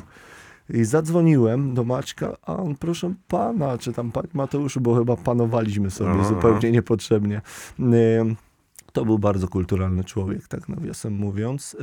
[0.69, 5.91] I zadzwoniłem do Maćka, a on, proszę pana, czy tam panie Mateuszu, bo chyba panowaliśmy
[5.91, 6.23] sobie Aha.
[6.29, 7.41] zupełnie niepotrzebnie.
[7.79, 8.35] Ym,
[8.93, 11.77] To był bardzo kulturalny człowiek, tak nawiasem mówiąc.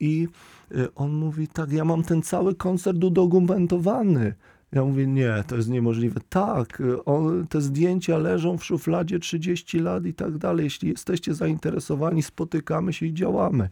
[0.00, 0.28] I
[0.72, 4.34] y, on mówi, tak, ja mam ten cały koncert udokumentowany.
[4.72, 6.20] Ja mówię, nie, to jest niemożliwe.
[6.28, 10.64] Tak, y, on, te zdjęcia leżą w szufladzie 30 lat i tak dalej.
[10.64, 13.68] Jeśli jesteście zainteresowani, spotykamy się i działamy.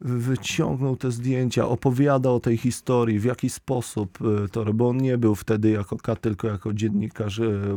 [0.00, 5.18] Wyciągnął te zdjęcia, opowiada o tej historii, w jaki sposób y, to, bo on nie
[5.18, 7.76] był wtedy jako K, tylko jako dziennikarz y,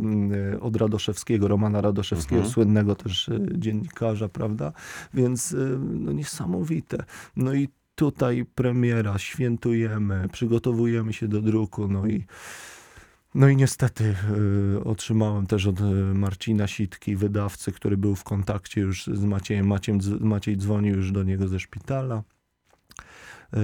[0.62, 2.54] od Radoszewskiego, Romana Radoszewskiego, Mhm.
[2.54, 4.72] słynnego też dziennikarza, prawda?
[5.14, 7.04] Więc no niesamowite.
[7.36, 12.26] No i tutaj premiera, świętujemy, przygotowujemy się do druku, no i
[13.36, 14.16] no i niestety
[14.76, 15.84] y, otrzymałem też od y,
[16.14, 19.68] Marcina Sitki, wydawcy, który był w kontakcie już z Maciejem.
[19.68, 22.24] Maciem, dz- Maciej dzwonił już do niego ze szpitala.
[23.54, 23.60] Y,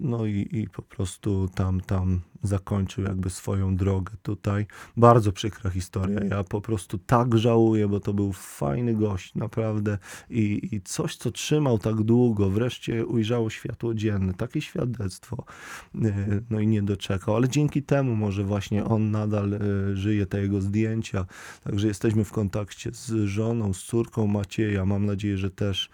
[0.00, 4.66] no i, i po prostu tam, tam zakończył jakby swoją drogę tutaj.
[4.96, 6.20] Bardzo przykra historia.
[6.30, 9.98] Ja po prostu tak żałuję, bo to był fajny gość, naprawdę.
[10.30, 14.34] I, i coś, co trzymał tak długo, wreszcie ujrzało światło dzienne.
[14.34, 15.44] Takie świadectwo.
[15.94, 17.36] Y, No i nie doczekał.
[17.36, 21.26] Ale dzięki temu może właśnie on nadal y, żyje, te jego zdjęcia.
[21.64, 24.84] Także jesteśmy w kontakcie z żoną, z córką Macieja.
[24.86, 25.90] Mam nadzieję, że też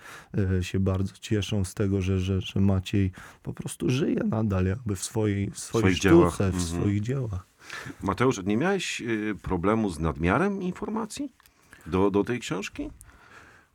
[0.61, 3.04] się bardzo cieszą z tego, że, że, że Maciej
[3.43, 5.97] po prostu żyje nadal jakby w swojej, w swojej swoich
[6.31, 6.63] sztuce, w Mhm.
[6.83, 7.47] swoich dziełach.
[8.03, 11.33] Mateusz, nie miałeś y, problemu z nadmiarem informacji
[11.87, 12.91] do, do tej książki?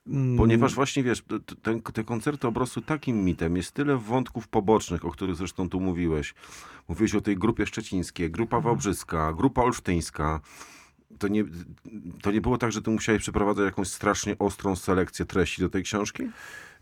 [0.07, 4.47] Mm, Ponieważ właśnie wiesz, t- t- ten, te koncerty obrosły takim mitem, jest tyle wątków
[4.47, 6.33] pobocznych, o których zresztą tu mówiłeś.
[6.87, 10.39] Mówiłeś o tej grupie szczecińskiej, grupa wałbrzyska, grupa olsztyńska.
[11.19, 11.43] To nie,
[12.21, 15.83] to nie było tak, że ty musiałeś przeprowadzać jakąś strasznie ostrą selekcję treści do tej
[15.83, 16.23] książki?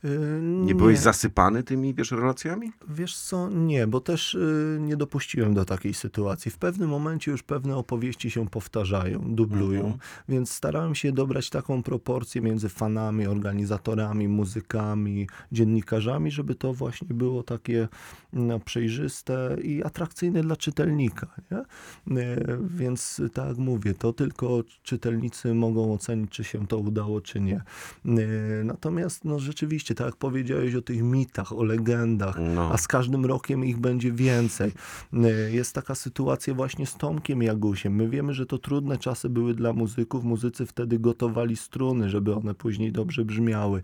[0.07, 2.71] Y, Nie byłeś zasypany tymi, wiesz, relacjami?
[2.89, 6.51] Wiesz co, nie, bo też y, nie dopuściłem do takiej sytuacji.
[6.51, 9.99] W pewnym momencie już pewne opowieści się powtarzają, dublują, Mhm.
[10.29, 17.43] więc starałem się dobrać taką proporcję między fanami, organizatorami, muzykami, dziennikarzami, żeby to właśnie było
[17.43, 17.87] takie
[18.33, 21.27] no, przejrzyste i atrakcyjne dla czytelnika.
[21.51, 22.17] Nie?
[22.21, 27.39] Y, Więc tak jak mówię, to tylko czytelnicy mogą ocenić, czy się to udało, czy
[27.41, 27.61] nie.
[28.05, 32.71] Y, Natomiast no, rzeczywiście, tak jak powiedziałeś o tych mitach, o legendach, No.
[32.73, 34.71] a z każdym rokiem ich będzie więcej.
[35.13, 37.95] Y, Jest taka sytuacja właśnie z Tomkiem Jagusiem.
[37.95, 40.23] My wiemy, że to trudne czasy były dla muzyków.
[40.23, 43.81] Muzycy wtedy gotowali struny, żeby one później dobrze brzmiały.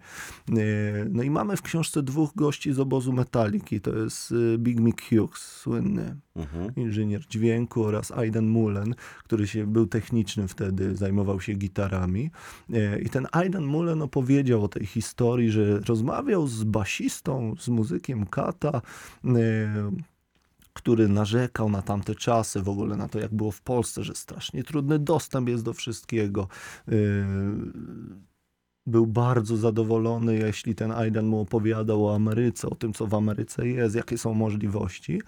[0.49, 0.53] Y,
[1.09, 3.82] No i mamy w książce dwóch gości z obozu Metaliki.
[3.82, 6.76] To jest y, Big Mick Hughes, słynny Mhm.
[6.76, 12.32] inżynier dźwięku oraz Aiden Mullen, który się był technicznym wtedy, zajmował się gitarami.
[12.74, 18.26] E, I ten Aiden Mullen opowiedział o tej historii, że rozmawiał z basistą, z muzykiem
[18.26, 18.82] Kata,
[19.26, 19.32] e,
[20.74, 24.64] który narzekał na tamte czasy, w ogóle na to, jak było w Polsce, że strasznie
[24.64, 26.48] trudny dostęp jest do wszystkiego.
[26.88, 26.94] E,
[28.86, 33.68] był bardzo zadowolony, jeśli ten Aiden mu opowiadał o Ameryce, o tym, co w Ameryce
[33.68, 35.22] jest, jakie są możliwości.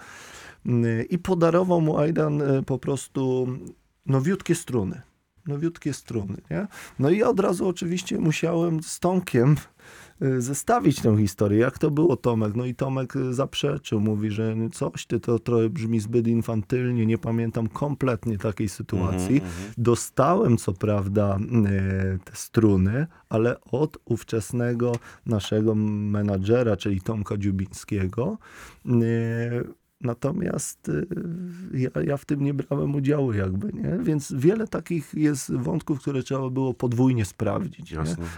[0.65, 3.47] Y, I podarował mu Aidan y, po prostu
[4.05, 5.01] nowiutkie struny.
[5.47, 6.67] Nowiutkie struny, nie?
[6.99, 9.57] No i ja od razu oczywiście musiałem z Tomkiem y,
[10.37, 11.59] zestawić tę historię.
[11.59, 12.55] Jak to było, Tomek?
[12.55, 17.17] No i Tomek y, zaprzeczył, mówi, że coś ty to trochę brzmi zbyt infantylnie, nie
[17.17, 19.41] pamiętam kompletnie takiej sytuacji.
[19.77, 24.91] Dostałem co prawda y, te struny, ale od ówczesnego
[25.25, 28.37] naszego menadżera, czyli Tomka Dziubińskiego.
[30.01, 31.07] Natomiast y,
[31.73, 33.97] ja, ja w tym nie brałem udziału jakby, nie?
[34.01, 37.91] Więc wiele takich jest wątków, które trzeba było podwójnie sprawdzić.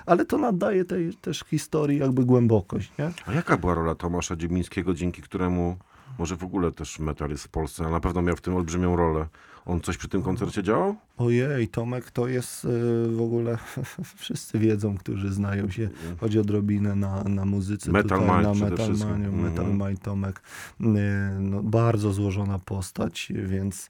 [0.06, 3.12] Ale to nadaje tej też historii jakby głębokość, nie?
[3.26, 5.78] A jaka była rola Tomasza Dziebińskiego, dzięki któremu
[6.20, 8.96] może w ogóle też metal jest w Polsce, a na pewno miał w tym olbrzymią
[8.96, 9.28] rolę.
[9.66, 10.96] On coś przy tym koncercie działał?
[11.18, 12.68] Ojej, Tomek to jest y,
[13.12, 13.58] w ogóle,
[14.16, 15.90] wszyscy wiedzą, którzy znają się,
[16.20, 18.90] chodzi odrobinę na, na muzyce Metal tutaj, Mind na Metal.
[18.90, 19.44] Maniu, Mhm.
[19.44, 20.42] Metal Mind Tomek,
[20.82, 20.84] y,
[21.40, 23.90] no, bardzo złożona postać, więc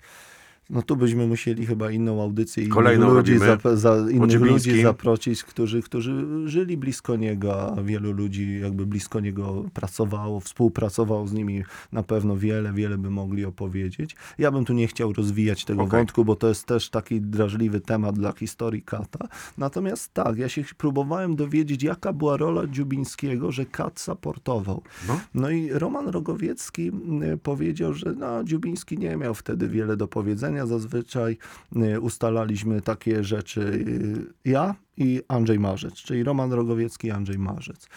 [0.69, 4.81] no tu byśmy musieli chyba inną audycję i Kolejną innych ludzi, zap, za, innych ludzi
[4.81, 11.33] zaprosić, którzy, którzy żyli blisko niego, a wielu ludzi jakby blisko niego pracowało, współpracowało z
[11.33, 14.15] nimi na pewno wiele, wiele by mogli opowiedzieć.
[14.37, 15.99] Ja bym tu nie chciał rozwijać tego Okej.
[15.99, 19.27] wątku, bo to jest też taki drażliwy temat dla historii Kata.
[19.57, 24.81] Natomiast tak, ja się próbowałem dowiedzieć, jaka była rola Dziubińskiego, że Kat supportował.
[25.07, 25.19] No.
[25.33, 26.91] No i Roman Rogowiecki
[27.33, 30.56] y, powiedział, że no, Dziubiński nie miał wtedy wiele do powiedzenia.
[30.65, 31.37] Zazwyczaj
[31.75, 37.89] y, ustalaliśmy takie rzeczy y, ja i Andrzej Marzec, czyli Roman Rogowiecki i Andrzej Marzec.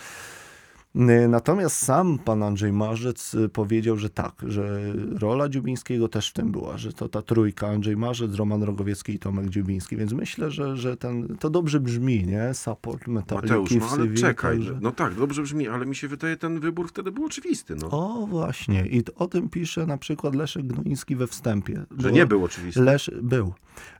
[0.97, 4.80] Y, Natomiast sam pan Andrzej Marzec y, powiedział, że tak, że
[5.20, 9.18] rola Dziubińskiego też w tym była, że to ta trójka Andrzej Marzec, Roman Rogowiecki i
[9.18, 12.55] Tomek Dziubiński, więc myślę, że, że ten, to dobrze brzmi, nie?
[12.55, 14.57] Support Metaliki Mateusz, no ale czekaj.
[14.57, 17.74] także- No tak, dobrze brzmi, ale mi się wydaje, ten wybór wtedy był oczywisty.
[17.82, 17.88] No.
[17.91, 18.86] O, właśnie.
[18.86, 21.84] I o tym pisze na przykład Leszek Gnoiński we wstępie.
[21.99, 22.80] Że nie był oczywisty.
[22.82, 23.53] Lesz, był.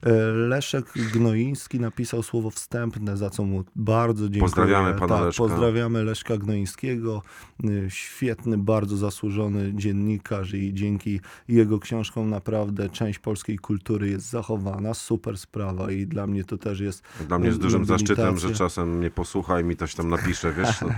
[0.03, 4.41] E, Leszek Gnoiński napisał słowo wstępne, za co mu bardzo dziękuję.
[4.43, 5.43] Pozdrawiamy pana tak, Leszka.
[5.43, 6.80] Pozdrawiamy Leszka Gnoińskiego.
[6.85, 14.95] Y, Świetny, bardzo zasłużony dziennikarz i dzięki jego książkom naprawdę część polskiej kultury jest zachowana.
[14.95, 18.99] Super sprawa i dla mnie to też jest Dla mnie jest dużym zaszczytem, że czasem
[18.99, 20.81] mnie posłucha i mi coś tam napisze, wiesz.
[20.81, 20.89] No,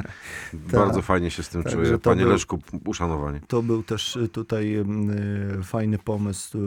[0.78, 1.99] bardzo fajnie się z tym Także czuję.
[1.99, 3.41] Panie był- Leszku, uszanowanie.
[3.49, 4.85] To był też y, tutaj y,
[5.62, 6.59] fajny pomysł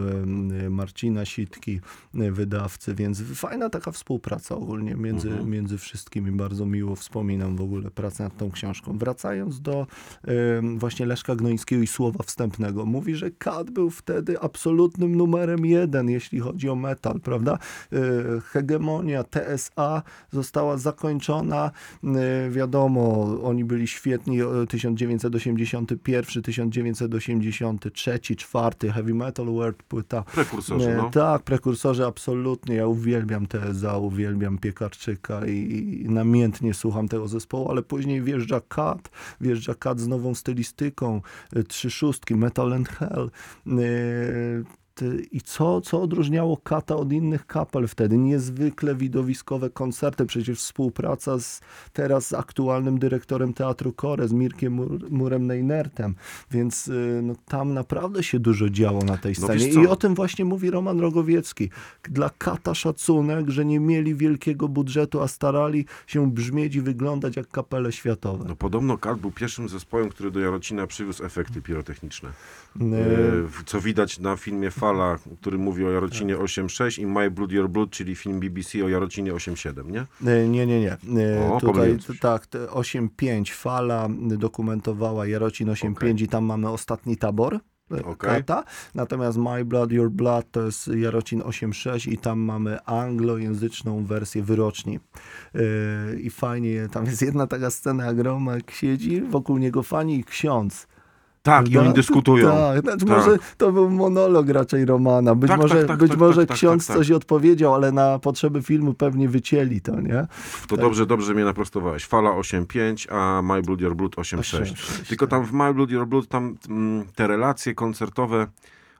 [0.61, 1.79] y, Marcina Sitki,
[2.15, 5.49] y, wydawcy, więc fajna taka współpraca ogólnie między, Mhm.
[5.49, 6.31] między wszystkimi.
[6.31, 8.97] Bardzo miło wspominam w ogóle pracę nad tą książką.
[9.05, 9.87] Wracając do
[10.77, 12.85] właśnie Leszka Gnońskiego i słowa wstępnego.
[12.85, 17.57] Mówi, że Kat był wtedy absolutnym numerem jeden, jeśli chodzi o metal, prawda?
[17.93, 17.97] Y,
[18.41, 20.01] Hegemonia TSA
[20.31, 21.71] została zakończona.
[22.03, 24.41] Y, Wiadomo, oni byli świetni.
[24.41, 30.23] e, 1981, 1983, 4 Heavy Metal World płyta.
[30.23, 31.09] Prekursorzy, E, no.
[31.09, 32.75] Tak, prekursorzy absolutnie.
[32.75, 38.61] Ja uwielbiam TSA, uwielbiam Piekarczyka i, i namiętnie słucham tego zespołu, ale później wjeżdża
[38.95, 39.09] Kat,
[39.41, 41.21] wjeżdża Kat z nową stylistyką,
[41.55, 43.31] y, trzy szóstki, Metal and Hell.
[45.01, 48.17] Y, I co, co odróżniało Kata od innych kapel wtedy?
[48.17, 51.61] Niezwykle widowiskowe koncerty, przecież współpraca z,
[51.93, 56.15] teraz z aktualnym dyrektorem Teatru Kore, z Mirkiem Mur, Murem Neinertem,
[56.51, 59.73] więc y, no, tam naprawdę się dużo działo na tej No scenie.
[59.73, 59.81] co?
[59.81, 61.69] I o tym właśnie mówi Roman Rogowiecki.
[62.03, 67.47] Dla Kata szacunek, że nie mieli wielkiego budżetu, a starali się brzmieć i wyglądać jak
[67.47, 68.45] kapele światowe.
[68.47, 72.29] No podobno Kat był pierwszym zespołem, który do Jarocina przywiózł efekty pirotechniczne.
[72.81, 76.43] Y, E, co widać na filmie Fala, który mówi o Jarocinie Tak.
[76.45, 80.31] 8.6 i My Blood Your Blood, czyli film BBC o Jarocinie 8.7, nie?
[80.31, 80.91] E, Nie, nie, nie.
[81.23, 86.23] E, O, Tutaj tak, te 8.5 fala dokumentowała Jarocin 8.5 Okej.
[86.23, 87.59] i tam mamy ostatni tabor.
[87.91, 88.29] e, Okej.
[88.29, 88.63] Kata.
[88.95, 94.99] Natomiast My Blood, Your Blood to jest Jarocin 8.6 i tam mamy anglojęzyczną wersję wyroczni.
[95.55, 100.23] E, I fajnie, tam jest jedna taka scena, jak Romek siedzi, wokół niego fani i
[100.23, 100.87] ksiądz.
[101.45, 102.51] Tak, i oni dyskutują.
[102.51, 103.17] Tak, znaczy Tak.
[103.17, 105.35] może to był monolog raczej Romana.
[105.35, 107.91] Być Tak, może, tak, tak, być tak, może tak, tak, ksiądz tak, coś odpowiedział, ale
[107.91, 110.27] na potrzeby filmu pewnie wycięli to, nie?
[110.67, 112.05] To dobrze, dobrze mnie naprostowałeś.
[112.05, 114.61] Fala 8.5, a My Blood Your Blood 8.6.
[114.61, 118.47] 8.6, Tylko tam w My Blood Your Blood, tam mm, te relacje koncertowe,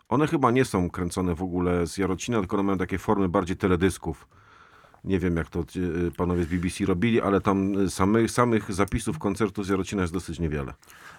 [0.10, 3.58] one chyba nie są kręcone w ogóle z Jarocina, tylko one mają takie formy bardziej
[3.58, 4.28] teledysków.
[5.04, 9.20] Nie wiem, jak to y, panowie z BBC robili, ale tam y, samych, samych zapisów
[9.20, 10.74] koncertu z Jarocina jest dosyć niewiele.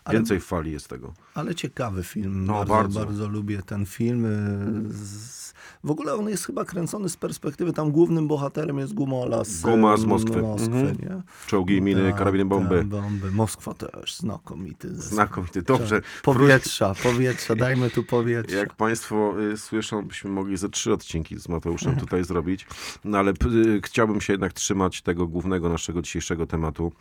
[0.06, 1.14] Ale- Więcej fali jest tego.
[1.34, 2.46] Ale ciekawy film.
[2.46, 3.04] No, bardzo, bardzo.
[3.04, 3.28] bardzo.
[3.28, 4.24] lubię ten film.
[4.24, 5.45] y, Z...
[5.84, 9.96] W ogóle on jest chyba kręcony z perspektywy, tam głównym bohaterem jest Gumola z, Guma
[9.96, 10.42] z Moskwy.
[10.42, 10.96] Moskwy Mhm.
[11.02, 11.22] nie?
[11.46, 12.78] Czołgi, miny, Tak, karabiny, bomby.
[12.78, 13.30] tak, bomby.
[13.30, 14.94] Moskwa też, znakomity.
[14.94, 15.14] zespół.
[15.14, 15.62] Znakomity.
[15.62, 16.00] Dobrze.
[16.22, 18.56] Powietrza, powietrza, dajmy tu powietrza.
[18.56, 22.66] Jak Państwo y, słyszą, byśmy mogli ze trzy odcinki z Mateuszem tutaj zrobić,
[23.04, 26.92] no ale y, chciałbym się jednak trzymać tego głównego naszego dzisiejszego tematu.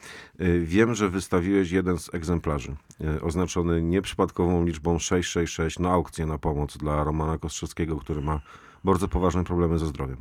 [0.41, 2.75] Y, wiem, że wystawiłeś jeden z egzemplarzy,
[3.17, 8.41] y, oznaczony nieprzypadkową liczbą 666 na aukcję na pomoc dla Romana Kostrzewskiego, który ma
[8.85, 10.17] bardzo poważne problemy ze zdrowiem.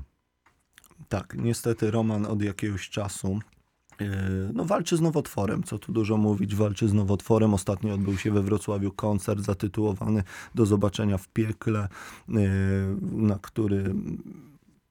[1.09, 3.39] Tak, niestety Roman od jakiegoś czasu
[4.01, 4.07] yy,
[4.55, 7.55] no, walczy z nowotworem, co tu dużo mówić, walczy z nowotworem.
[7.55, 10.23] Ostatnio odbył się we Wrocławiu koncert zatytułowany
[10.55, 11.89] Do zobaczenia w piekle,
[12.29, 12.39] yy,
[13.13, 13.95] na który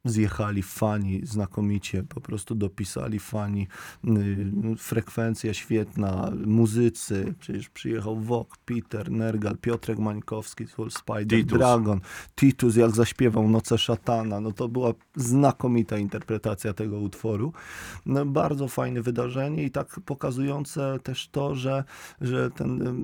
[0.06, 3.68] zjechali fani znakomicie, po prostu dopisali fani,
[4.04, 11.58] yy, frekwencja świetna, muzycy, przecież przyjechał Wok, Peter, Nergal, Piotrek Mańkowski, Soul Spider, Titus.
[11.58, 12.02] Dragon,
[12.36, 17.54] Titus jak zaśpiewał Noce Szatana, no to była znakomita interpretacja tego utworu.
[18.06, 21.84] No, bardzo fajne wydarzenie i tak pokazujące też to, że,
[22.22, 22.96] że ten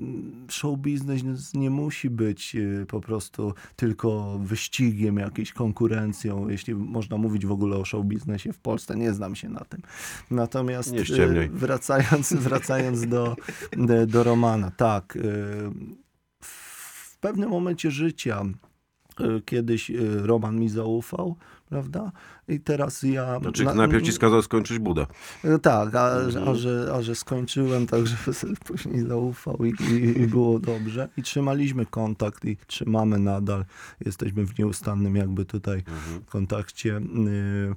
[0.50, 7.46] show biznes nie musi być y, po prostu tylko wyścigiem, jakąś konkurencją, jeśli można mówić
[7.46, 9.82] w ogóle o show biznesie w Polsce, nie znam się na tym.
[10.30, 13.36] Natomiast y, wracając, wracając do,
[13.76, 15.22] do, do Romana, tak, y,
[16.42, 18.42] w pewnym momencie życia
[19.44, 21.36] kiedyś Roman mi zaufał,
[21.70, 22.12] prawda?
[22.48, 23.40] I teraz ja...
[23.40, 25.06] Znaczy, na- najpierw ci skazał skończyć budę.
[25.44, 26.48] no Tak, a, Mhm.
[26.48, 28.16] a, że, a że skończyłem, także
[28.66, 31.08] później zaufał i, i, i było dobrze.
[31.16, 33.64] I trzymaliśmy kontakt i trzymamy nadal.
[34.06, 36.22] Jesteśmy w nieustannym jakby tutaj Mhm.
[36.28, 36.96] kontakcie.
[36.96, 37.74] Y,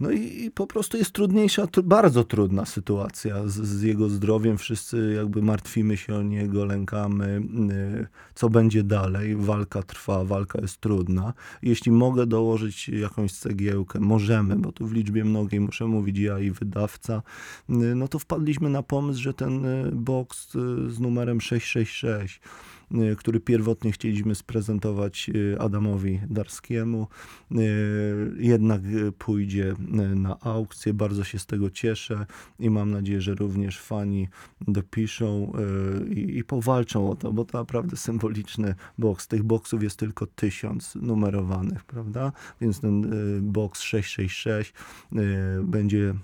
[0.00, 4.58] No i, i po prostu jest trudniejsza, tr- bardzo trudna sytuacja z, z jego zdrowiem.
[4.58, 9.36] Wszyscy jakby martwimy się o niego, lękamy, y, co będzie dalej.
[9.36, 11.32] Walka trwa, walka jest trudna.
[11.62, 16.50] Jeśli mogę dołożyć jakąś cegiełkę, możemy, bo tu w liczbie mnogiej muszę mówić ja i
[16.50, 17.22] wydawca,
[17.70, 20.52] y, no to wpadliśmy na pomysł, że ten y, box
[20.88, 22.77] z numerem 666 y,
[23.18, 27.06] który pierwotnie chcieliśmy sprezentować y, Adamowi Darskiemu,
[27.52, 27.56] y,
[28.38, 30.94] jednak y, pójdzie y, na aukcję.
[30.94, 32.26] Bardzo się z tego cieszę
[32.58, 34.28] i mam nadzieję, że również fani
[34.60, 35.52] dopiszą
[36.10, 39.28] y, i, powalczą o to, bo to naprawdę symboliczny boks.
[39.28, 42.32] Tych boksów jest tylko tysiąc numerowanych, prawda?
[42.60, 44.72] Więc ten y, boks 666
[45.12, 46.14] y, będzie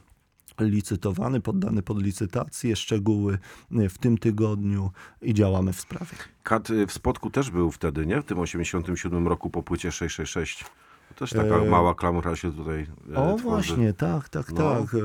[0.60, 3.38] licytowany, poddany pod licytację, szczegóły
[3.72, 4.90] y, w tym tygodniu
[5.22, 6.12] i działamy w sprawie.
[6.42, 8.22] Kat y, w Spodku też był wtedy, nie?
[8.22, 10.64] W tym 87 roku po płycie 666.
[11.08, 13.42] To też taka E, mała klamra się tutaj e, O tworzy.
[13.44, 14.56] właśnie, tak, tak, No.
[14.56, 14.94] tak.
[14.94, 14.98] E,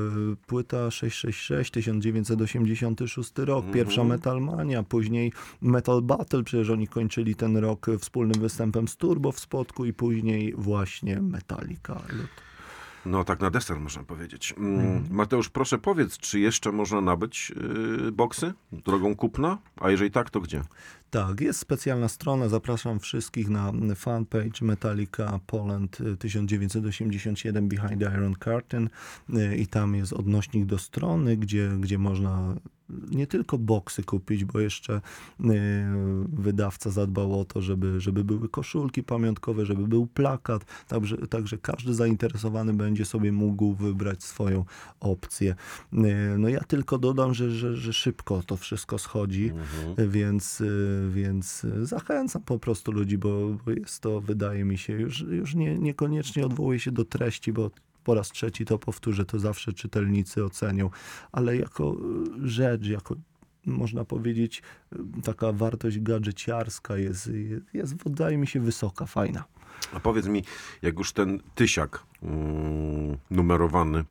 [0.46, 3.74] Płyta 666, 1986 rok, Mhm.
[3.74, 9.40] pierwsza Metalmania, później Metal Battle, przecież oni kończyli ten rok wspólnym występem z Turbo w
[9.40, 12.02] Spodku i później właśnie Metallica.
[13.06, 14.54] No tak na deser można powiedzieć.
[14.58, 17.52] Mm, Mateusz, proszę powiedz, czy jeszcze można nabyć
[18.08, 19.58] y, boksy drogą kupna?
[19.80, 20.62] A jeżeli tak, to gdzie?
[21.10, 28.88] Tak, jest specjalna strona, zapraszam wszystkich na fanpage Metallica Poland y, 1987 Behind Iron Curtain
[29.30, 32.54] y, i tam jest odnośnik do strony, gdzie, gdzie można
[33.10, 35.00] nie tylko boksy kupić, bo jeszcze y,
[36.32, 41.94] wydawca zadbał o to, żeby, żeby były koszulki pamiątkowe, żeby był plakat, także, także każdy
[41.94, 44.64] zainteresowany będzie sobie mógł wybrać swoją
[45.00, 45.54] opcję.
[45.92, 45.96] Y,
[46.38, 49.52] No ja tylko dodam, że, że, że szybko to wszystko schodzi,
[50.08, 55.54] więc, y, więc zachęcam po prostu ludzi, bo, jest to, wydaje mi się, już, już
[55.54, 57.70] nie, niekoniecznie odwołuję się do treści, bo
[58.04, 60.90] po raz trzeci to powtórzę, to zawsze czytelnicy ocenią,
[61.32, 61.96] ale jako
[62.42, 63.16] rzecz, jako
[63.66, 64.62] można powiedzieć,
[65.24, 69.44] taka wartość gadżeciarska jest, jest, jest, wydaje mi się, wysoka, fajna.
[69.92, 70.44] A powiedz mi,
[70.82, 74.04] jak już ten tysiak mm, numerowany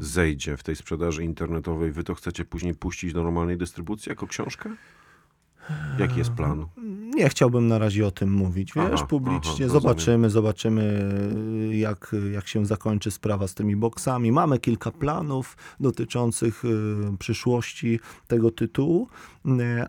[0.00, 4.70] zejdzie w tej sprzedaży internetowej, wy to chcecie później puścić do normalnej dystrybucji jako książkę?
[5.98, 6.66] Jaki jest plan?
[7.14, 9.64] Nie chciałbym na razie o tym mówić, wiesz, Aha, publicznie.
[9.64, 11.08] aha, zobaczymy, zobaczymy,
[11.72, 14.32] jak, jak się zakończy sprawa z tymi boksami.
[14.32, 16.68] Mamy kilka planów dotyczących y,
[17.18, 19.08] przyszłości tego tytułu.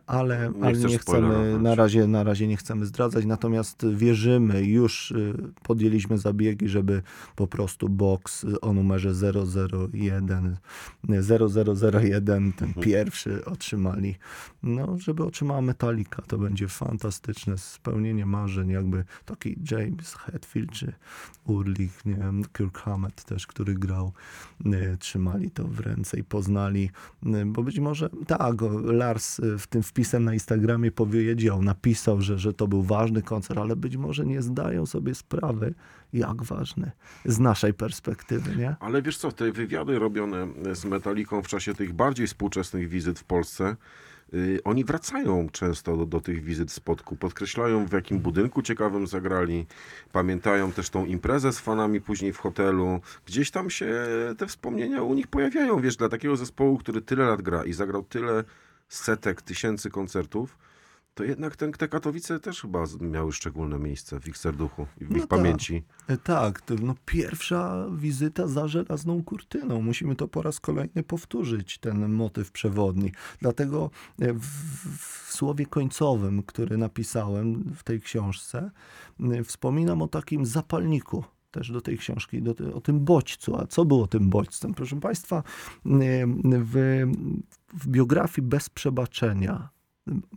[0.08, 5.12] Ale, Nie ale nie chcemy, na razie, na razie nie chcemy zdradzać, natomiast wierzymy, już
[5.12, 5.34] y,
[5.64, 7.02] podjęliśmy zabiegi, żeby
[7.36, 9.14] po prostu box o numerze
[9.94, 10.58] 001,
[11.04, 14.16] nie, 0001, ten pierwszy otrzymali,
[14.64, 20.94] no, żeby otrzymała Metallica, to będzie fantastyczne spełnienie marzeń, jakby taki James Hetfield czy
[21.46, 24.14] Urlich, nie wiem, Kirk Hammett też, który grał,
[24.66, 26.90] y, trzymali to w ręce i poznali,
[27.26, 32.54] y, bo być może tak, Lars w tym wpisem na Instagramie powiedział, napisał, że, że
[32.54, 35.74] to był ważny koncert, ale być może nie zdają sobie sprawy,
[36.14, 36.92] jak ważny
[37.26, 38.76] z naszej perspektywy, nie?
[38.80, 43.24] Ale wiesz co, te wywiady robione z Metaliką w czasie tych bardziej współczesnych wizyt w
[43.24, 43.76] Polsce,
[44.34, 47.16] y, oni wracają często do, do tych wizyt spotku.
[47.16, 49.66] Podkreślają, w jakim budynku ciekawym zagrali.
[50.12, 53.02] Pamiętają też tą imprezę z fanami później w hotelu.
[53.26, 53.96] Gdzieś tam się
[54.38, 55.82] te wspomnienia u nich pojawiają.
[55.82, 58.44] Wiesz, dla takiego zespołu, który tyle lat gra i zagrał tyle
[58.90, 60.58] setek, tysięcy koncertów,
[61.14, 65.12] to jednak ten, te Katowice też chyba miały szczególne miejsce w ich serduchu i w
[65.12, 65.30] No ich tak.
[65.30, 65.84] pamięci.
[66.08, 69.82] E, Tak, no, pierwsza wizyta za żelazną kurtyną.
[69.82, 73.12] Musimy to po raz kolejny powtórzyć, ten motyw przewodni.
[73.40, 74.46] Dlatego e, w,
[74.98, 78.72] w słowie końcowym, który napisałem w tej książce,
[79.46, 83.56] wspominam o takim zapalniku też do tej książki, do, o tym bodźcu.
[83.56, 84.74] A co było tym bodźcem?
[84.74, 85.44] Proszę Państwa,
[86.46, 87.06] w,
[87.74, 89.70] w biografii Bez Przebaczenia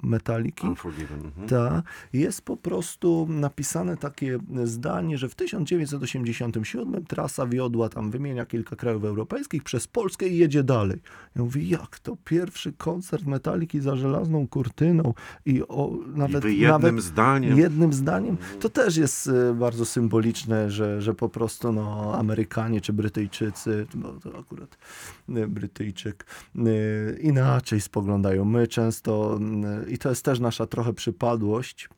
[0.02, 0.66] Metaliki.
[0.66, 1.48] Mhm.
[1.48, 8.76] ta, jest po prostu napisane takie zdanie, że w 1987 trasa wiodła tam, wymienia kilka
[8.76, 11.00] krajów europejskich, przez Polskę i jedzie dalej.
[11.36, 12.16] Ja mówię, jak to?
[12.24, 15.14] Pierwszy koncert Metaliki za żelazną kurtyną
[15.46, 17.58] i o, nawet, wy jednym nawet zdaniem.
[17.58, 18.36] jednym zdaniem.
[18.60, 24.12] To też jest e, bardzo symboliczne, że, że po prostu no, Amerykanie czy Brytyjczycy, bo
[24.12, 24.78] to akurat
[25.28, 26.62] e, Brytyjczyk, e,
[27.20, 28.44] inaczej spoglądają.
[28.44, 29.38] My często,
[29.88, 31.88] i to jest też nasza trochę przypadłość,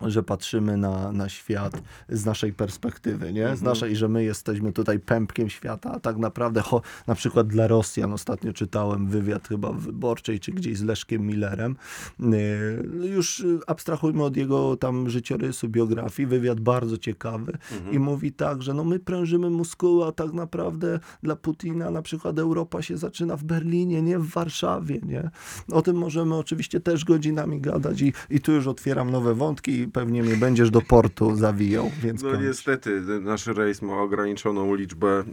[0.00, 3.56] że patrzymy na, na świat z naszej perspektywy, nie?
[3.56, 7.66] Z naszej, że my jesteśmy tutaj pępkiem świata, a tak naprawdę, cho, na przykład dla
[7.66, 11.76] Rosjan, ostatnio czytałem wywiad chyba w Wyborczej, czy gdzieś z Leszkiem Millerem,
[12.20, 17.58] yy, już y, abstrahujmy od jego tam życiorysu, biografii, wywiad bardzo ciekawy
[17.92, 22.38] i mówi tak, że no my prężymy muskuły, a tak naprawdę dla Putina na przykład
[22.38, 25.30] Europa się zaczyna w Berlinie, nie w Warszawie, nie?
[25.72, 29.90] O tym możemy oczywiście też godzinami gadać i, i tu już otwieram nowe wątki i
[29.90, 32.42] pewnie mnie będziesz do portu zawijał, więc No kończ.
[32.42, 35.24] niestety, nasz rejs ma ograniczoną liczbę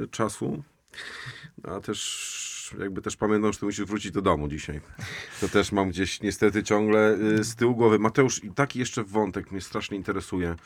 [0.00, 0.62] yy, czasu,
[1.62, 4.80] a też jakby też pamiętam, że ty musisz wrócić do domu dzisiaj.
[5.40, 7.98] To też mam gdzieś niestety ciągle yy, z tyłu głowy.
[7.98, 10.56] Mateusz, i taki jeszcze wątek mnie strasznie interesuje.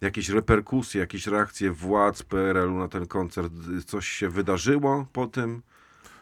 [0.00, 3.52] Jakieś reperkusje, jakieś reakcje władz PRL-u na ten koncert.
[3.86, 5.62] Coś się wydarzyło po tym?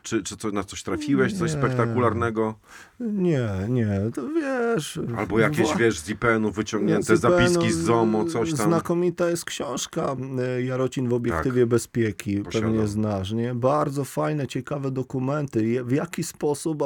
[0.07, 1.32] Czy, czy co, na coś trafiłeś?
[1.32, 1.59] Coś Nie.
[1.59, 2.54] spektakularnego?
[3.00, 5.00] Nie, nie, to wiesz...
[5.16, 8.72] Albo jakieś, wła- wiesz, z IPN-u wyciągnięte Więc zapiski IPN-u, z ZOMO, coś tam.
[8.72, 10.16] Znkomita jest książka
[10.59, 11.68] y, Jarocin w obiektywie Tak.
[11.68, 12.70] bezpieki, Posiadam.
[12.70, 13.54] pewnie znasz, nie?
[13.54, 15.84] Bardzo fajne, ciekawe dokumenty.
[15.84, 16.82] W jaki sposób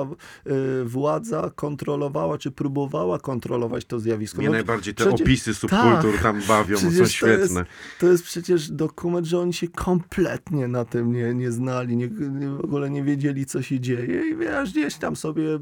[0.46, 4.38] y, władza kontrolowała, czy próbowała kontrolować to zjawisko.
[4.38, 6.22] Mnie No, najbardziej te przecież- opisy subkultur tak.
[6.22, 7.64] tam bawią, są Przecież to jest, świetne.
[8.00, 12.48] to jest przecież dokument, że oni się kompletnie na tym nie, nie znali, nie, nie,
[12.48, 13.09] w ogóle nie wiedzieli,
[13.46, 14.30] co się dzieje.
[14.30, 15.58] I wiesz, gdzieś tam sobie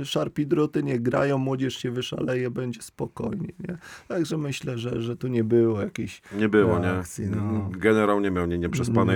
[0.00, 3.52] e, szarpi druty nie grają, młodzież się wyszaleje, będzie spokojnie.
[3.68, 3.78] Nie?
[4.08, 6.84] Także myślę, że, że tu nie było jakiejś Nie było, nie?
[6.84, 7.26] reakcji.
[7.26, 7.70] No.
[7.78, 8.68] Generał nie miał nie, Nie,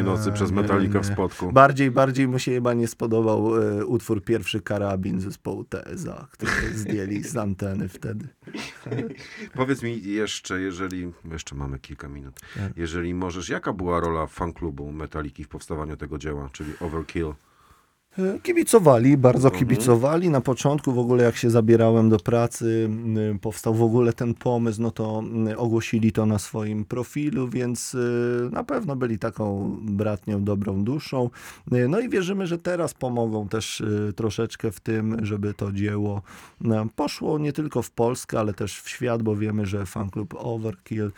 [0.02, 1.14] nocy przez nie, Metallica w nie.
[1.14, 1.52] spotku.
[1.52, 7.22] Bardziej, bardziej mu się chyba nie spodobał e, utwór Pierwszy Karabin zespołu TSA, który zdjęli
[7.22, 8.28] z anteny wtedy.
[9.54, 12.72] Powiedz mi jeszcze, jeżeli, jeszcze mamy kilka minut, Tak.
[12.76, 17.32] jeżeli możesz, jaka była rola fanklubu Metalliki w powstawaniu tego dzieła, czyli Overkill?
[18.18, 19.58] E, Kibicowali, bardzo Mhm.
[19.58, 20.30] kibicowali.
[20.30, 22.90] Na początku w ogóle jak się zabierałem do pracy,
[23.40, 25.22] powstał w ogóle ten pomysł, no to
[25.56, 31.30] ogłosili to na swoim profilu, więc y, na pewno byli taką bratnią, dobrą duszą.
[31.72, 33.82] Y, No i wierzymy, że teraz pomogą też
[34.16, 36.22] troszeczkę w tym, żeby to dzieło
[36.96, 41.12] poszło nie tylko w Polskę, ale też w świat, bo wiemy, że fanklub Overkill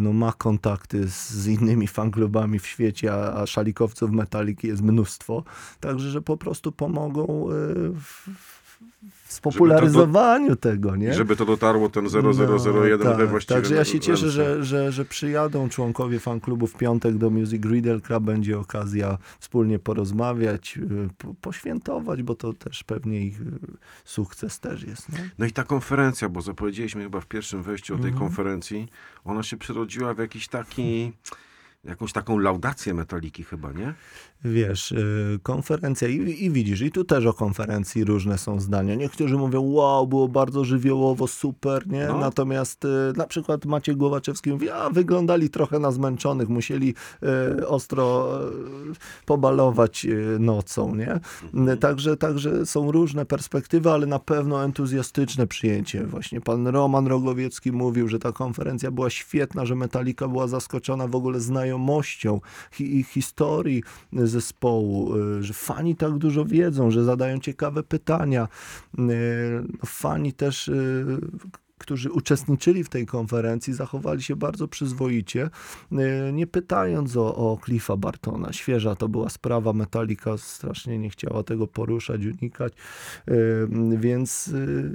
[0.00, 5.44] no, ma kontakty z, innymi fanklubami w świecie, a, a szalikowców Metaliki jest mnóstwo.
[5.98, 8.28] Także, że po prostu pomogą y, w,
[9.26, 11.14] w spopularyzowaniu tego, nie?
[11.14, 13.28] Żeby to dotarło ten 0001 No, we tak.
[13.28, 17.64] właściwe Także ja się cieszę, że, że, że przyjadą członkowie fanklubu w piątek do Music
[17.64, 18.20] Riddle.
[18.20, 23.44] Będzie okazja wspólnie porozmawiać, y, po, poświętować, bo to też pewnie ich y,
[24.04, 25.12] sukces też jest.
[25.12, 25.30] Nie?
[25.38, 28.28] No i ta konferencja, bo zapowiedzieliśmy chyba w pierwszym wejściu o tej Mhm.
[28.28, 28.88] konferencji,
[29.24, 31.12] ona się przerodziła w jakiś taki,
[31.84, 33.94] jakąś taką laudację metaliki chyba, nie?
[34.44, 38.94] Wiesz, y, konferencja i, i widzisz, i tu też o konferencji różne są zdania.
[38.94, 42.06] Niektórzy mówią, wow, było bardzo żywiołowo, super, nie?
[42.06, 42.18] No.
[42.18, 46.94] Natomiast y, na przykład Maciej Głowaczewski mówi, a wyglądali trochę na zmęczonych, musieli
[47.58, 51.20] y, ostro y, pobalować y, nocą, nie?
[51.52, 51.78] Mhm.
[51.78, 56.06] Także, także są różne perspektywy, ale na pewno entuzjastyczne przyjęcie.
[56.06, 61.16] Właśnie pan Roman Rogowiecki mówił, że ta konferencja była świetna, że Metallica była zaskoczona w
[61.16, 62.40] ogóle znajomością
[62.72, 63.82] hi, i historii
[64.28, 68.48] zespołu, y, że fani tak dużo wiedzą, że zadają ciekawe pytania.
[68.98, 71.18] Y, no, Fani też y,
[71.78, 75.50] którzy uczestniczyli w tej konferencji, zachowali się bardzo przyzwoicie,
[75.92, 78.52] y, nie pytając o, o Cliffa Bartona.
[78.52, 82.72] Świeża to była sprawa, Metallica strasznie nie chciała tego poruszać, unikać,
[83.28, 83.34] y,
[83.96, 84.90] więc y,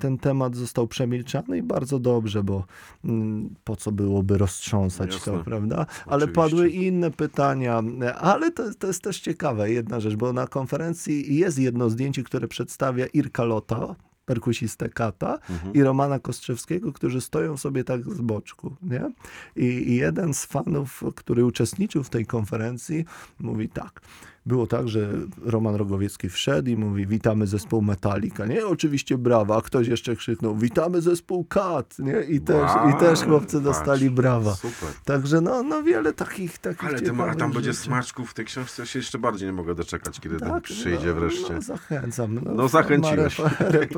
[0.00, 2.64] ten temat został przemilczany i bardzo dobrze, bo
[3.04, 5.32] mm, po co byłoby roztrząsać Jasne.
[5.32, 5.86] to, prawda?
[6.06, 6.34] Ale Oczywiście.
[6.34, 7.82] padły inne pytania,
[8.18, 12.48] ale to, to jest też ciekawe, jedna rzecz, bo na konferencji jest jedno zdjęcie, które
[12.48, 13.94] przedstawia Irka Lota,
[14.30, 15.74] perkusistę Kata Mhm.
[15.74, 19.10] i Romana Kostrzewskiego, którzy stoją sobie tak z boczku, nie?
[19.56, 23.04] I, I jeden z fanów, który uczestniczył w tej konferencji,
[23.40, 24.00] mówi tak.
[24.46, 25.08] Było tak, że
[25.42, 28.66] Roman Rogowiecki wszedł i mówi, witamy zespół Metallica, nie?
[28.66, 32.20] Oczywiście brawa, a ktoś jeszcze krzyknął, witamy zespół Kat, nie?
[32.20, 34.54] I też, Wow, i też chłopcy patrz, dostali brawa.
[34.54, 34.88] Super.
[35.04, 37.84] Także no, no wiele takich, takich Ale ty, a tam będzie rzeczy.
[37.84, 41.06] smaczków w tej książce, ja się jeszcze bardziej nie mogę doczekać, kiedy ten Tak, przyjdzie
[41.08, 41.54] no, wreszcie.
[41.54, 42.34] No, zachęcam.
[42.34, 43.40] No, No, zachęciłeś.
[43.60, 43.90] Rep.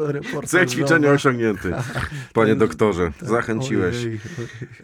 [0.47, 1.73] Cel ćwiczenia osiągnięty,
[2.35, 3.13] panie doktorze.
[3.21, 3.97] Zachęciłeś.
[3.97, 4.21] Ojej,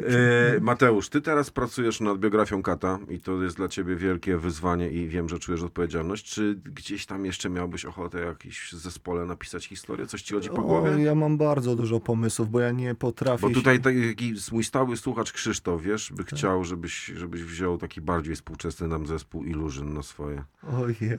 [0.06, 0.56] ojej.
[0.56, 4.90] E, Mateusz, ty teraz pracujesz nad biografią Kata i to jest dla ciebie wielkie wyzwanie
[4.90, 6.30] i wiem, że czujesz odpowiedzialność.
[6.34, 10.06] Czy gdzieś tam jeszcze miałbyś ochotę jakiś zespole napisać historię?
[10.06, 11.02] Coś ci chodzi po O, głowie?
[11.02, 13.42] ja mam bardzo dużo pomysłów, bo ja nie potrafię.
[13.48, 18.34] Bo tutaj taki mój stały słuchacz Krzysztof, wiesz, by chciał, żebyś, żebyś wziął taki bardziej
[18.36, 20.44] współczesny nam zespół Illusion na swoje.
[20.82, 21.18] Ojej.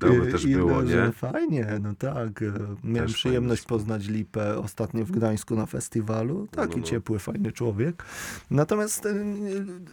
[0.00, 1.12] To by też I- było, nie?
[1.12, 2.44] Fajnie, no tak.
[2.84, 6.46] Miałem Też przyjemność fajny poznać Lipę ostatnio w Gdańsku na festiwalu.
[6.50, 6.82] Taki No, no.
[6.82, 8.04] ciepły, fajny człowiek.
[8.50, 9.14] Natomiast e,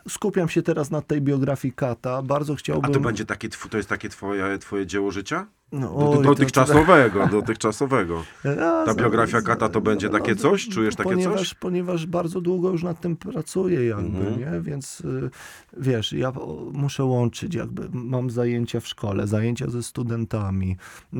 [0.09, 2.21] skupiam się teraz na tej biografii Kata.
[2.21, 2.91] Bardzo A chciałbym...
[2.93, 5.47] to będzie takie, to jest takie twoje, twoje dzieło życia?
[5.79, 8.23] No, Do, oj, to- dotychczasowego, dotychczasowego.
[8.45, 10.69] A, Ta biografia Kata to będzie takie coś?
[10.69, 11.53] Czujesz takie ponieważ, coś?
[11.53, 14.39] Ponieważ bardzo długo już nad tym pracuję jakby, Mhm.
[14.39, 14.61] nie?
[14.61, 15.29] Więc y,
[15.77, 16.33] wiesz, ja
[16.73, 17.89] muszę łączyć jakby.
[17.93, 20.77] Mam zajęcia w szkole, zajęcia ze studentami.
[21.13, 21.17] Y,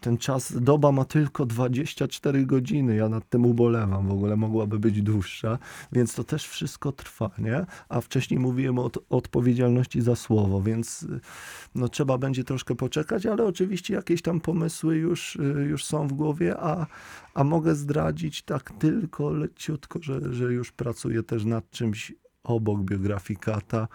[0.00, 2.96] Ten czas, doba ma tylko 24 godziny.
[2.96, 4.08] Ja nad tym ubolewam.
[4.08, 5.58] W ogóle mogłaby być dłuższa.
[5.92, 7.66] Więc to też wszystko trwa, nie?
[7.88, 11.20] A wcześniej mówiłem o od- odpowiedzialności za słowo, więc y,
[11.74, 16.12] no trzeba będzie troszkę poczekać, ale oczywiście jakieś tam pomysły już, y, już są w
[16.12, 16.86] głowie, a,
[17.34, 22.12] a mogę zdradzić tak tylko leciutko, że, że już pracuję też nad czymś
[22.44, 23.88] obok biografii Kata.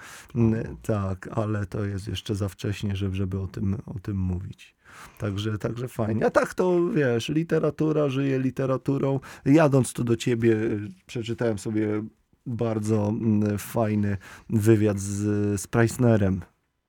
[0.82, 4.76] Tak, ale to jest jeszcze za wcześnie, żeby, żeby o, tym, o tym mówić.
[5.18, 6.26] Także, także fajnie.
[6.26, 9.20] A tak to wiesz, literatura żyje literaturą.
[9.46, 12.04] Jadąc tu do ciebie, y, przeczytałem sobie
[12.46, 14.18] bardzo mm, fajny
[14.50, 16.42] wywiad z, z Preissnerem.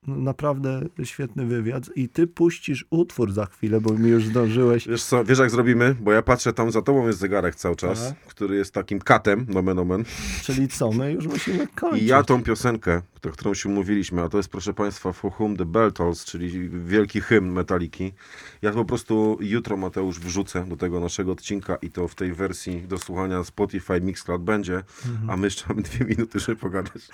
[0.06, 1.90] Naprawdę świetny wywiad.
[1.94, 4.88] I ty puścisz utwór za chwilę, bo mi już zdążyłeś.
[4.88, 5.96] Wiesz co, wiesz jak zrobimy?
[6.00, 8.18] Bo ja patrzę, tam za tobą jest zegarek cały czas, Tak.
[8.26, 10.04] który jest takim katem, nomen omen.
[10.42, 12.02] Czyli co, my już musimy kończyć.
[12.02, 15.56] I ja tą piosenkę, o którą się mówiliśmy, a to jest proszę państwa For Whom
[15.56, 18.12] the Bell Tolls, czyli wielki hymn Metaliki.
[18.62, 22.82] Ja po prostu jutro, Mateusz, wrzucę do tego naszego odcinka i to w tej wersji
[22.88, 25.30] do słuchania Spotify Mixcloud będzie, Mhm.
[25.30, 27.08] a my jeszcze mamy dwie minuty, żeby pogadać.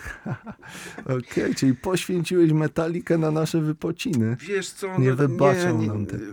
[1.18, 4.36] Okej, czyli poświęciłeś metalikę na nasze wypociny.
[4.40, 4.98] Wiesz co?
[4.98, 6.24] Nie no, wybaczą nam tego.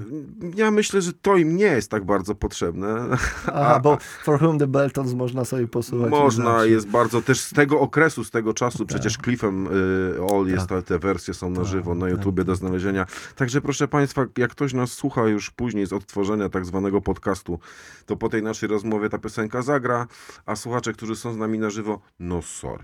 [0.56, 3.08] Ja myślę, że to im nie jest tak bardzo potrzebne.
[3.48, 6.10] Aha, bo For Whom the Bell Tolls można sobie posłuchać.
[6.12, 10.68] Można, jest bardzo też z tego okresu, z tego czasu, przecież Cliffem y, All jest,
[10.68, 10.84] Tak.
[10.84, 13.06] te, te wersje są na Tak, żywo na tak, YouTubie do znalezienia.
[13.36, 17.60] Także proszę Państwa, jak ktoś nas słucha już później z odtworzenia tak zwanego podcastu,
[18.06, 20.08] to po tej naszej rozmowie ta piosenka zagra,
[20.46, 22.84] a słuchacze, którzy są z nami na żywo, no sorry.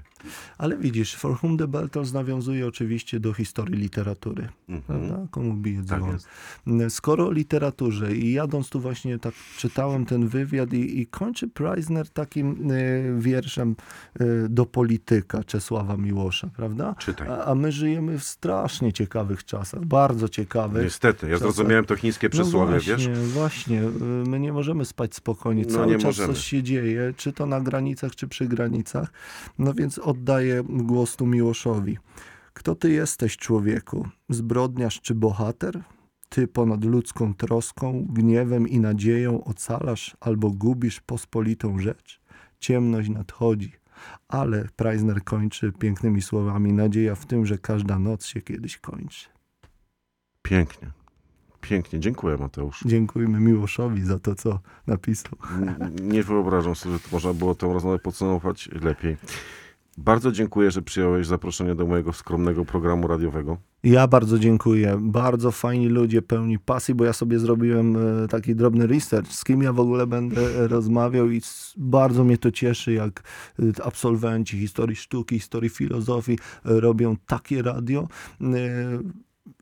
[0.58, 4.48] Ale widzisz, For Whom the Bell Tolls nawiązuje oczywiście do historii literatury.
[4.70, 4.82] Mhm.
[5.10, 5.28] Prawda?
[5.32, 6.12] Komu bije Tak dzwon.
[6.12, 6.28] jest.
[6.96, 12.10] Skoro o literaturze i jadąc tu właśnie tak czytałem ten wywiad i, i kończy Preissner
[12.10, 13.76] takim y, wierszem
[14.22, 16.96] y, do polityka Czesława Miłosza, prawda?
[17.00, 17.28] Czytaj.
[17.30, 20.84] A, a my żyjemy w strasznie ciekawych czasach, bardzo ciekawych.
[20.84, 23.20] Niestety, ja Czasem- zrozumiałem to chińskie przysłowie, no właśnie, wiesz?
[23.20, 23.90] Właśnie, y,
[24.30, 26.34] my nie możemy spać spokojnie, No, cały nie czas możemy.
[26.34, 29.12] coś się dzieje, czy to na granicach, czy przy granicach.
[29.60, 31.98] No więc oddaję głos tu Miłoszowi.
[32.54, 34.08] Kto ty jesteś, człowieku?
[34.30, 35.84] Zbrodniarz czy bohater?
[36.30, 42.22] Ty ponad ludzką troską, gniewem i nadzieją ocalasz albo gubisz pospolitą rzecz?
[42.60, 43.72] Ciemność nadchodzi,
[44.28, 49.30] Ale Preisner kończy pięknymi słowami: Nadzieja w tym, że każda noc się kiedyś kończy.
[50.42, 50.92] Pięknie.
[51.62, 52.00] Pięknie.
[52.00, 52.84] Dziękuję, Mateusz.
[52.86, 55.34] Dziękujmy Miłoszowi za to, co napisał.
[56.02, 59.18] Nie wyobrażam sobie, że można było tę rozmowę podsumować lepiej.
[59.98, 63.58] Bardzo dziękuję, że przyjąłeś zaproszenie do mojego skromnego programu radiowego.
[63.84, 64.98] Ja bardzo dziękuję.
[65.02, 69.64] Bardzo fajni ludzie, pełni pasji, bo ja sobie zrobiłem e, taki drobny research, z kim
[69.64, 71.42] ja w ogóle będę e, rozmawiał i
[71.78, 73.24] bardzo mnie to cieszy, jak
[73.60, 78.08] e, absolwenci historii sztuki, historii filozofii robią takie radio.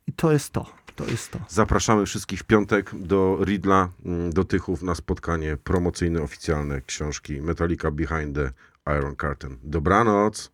[0.08, 0.66] I to jest to.
[0.96, 1.40] To jest to.
[1.50, 7.92] Zapraszamy wszystkich w piątek do Ridla, mm, do Tychów na spotkanie promocyjne, oficjalne książki Metallica
[7.92, 8.52] Behind the
[8.86, 9.60] Iron Curtain.
[9.64, 10.53] Dobranoc!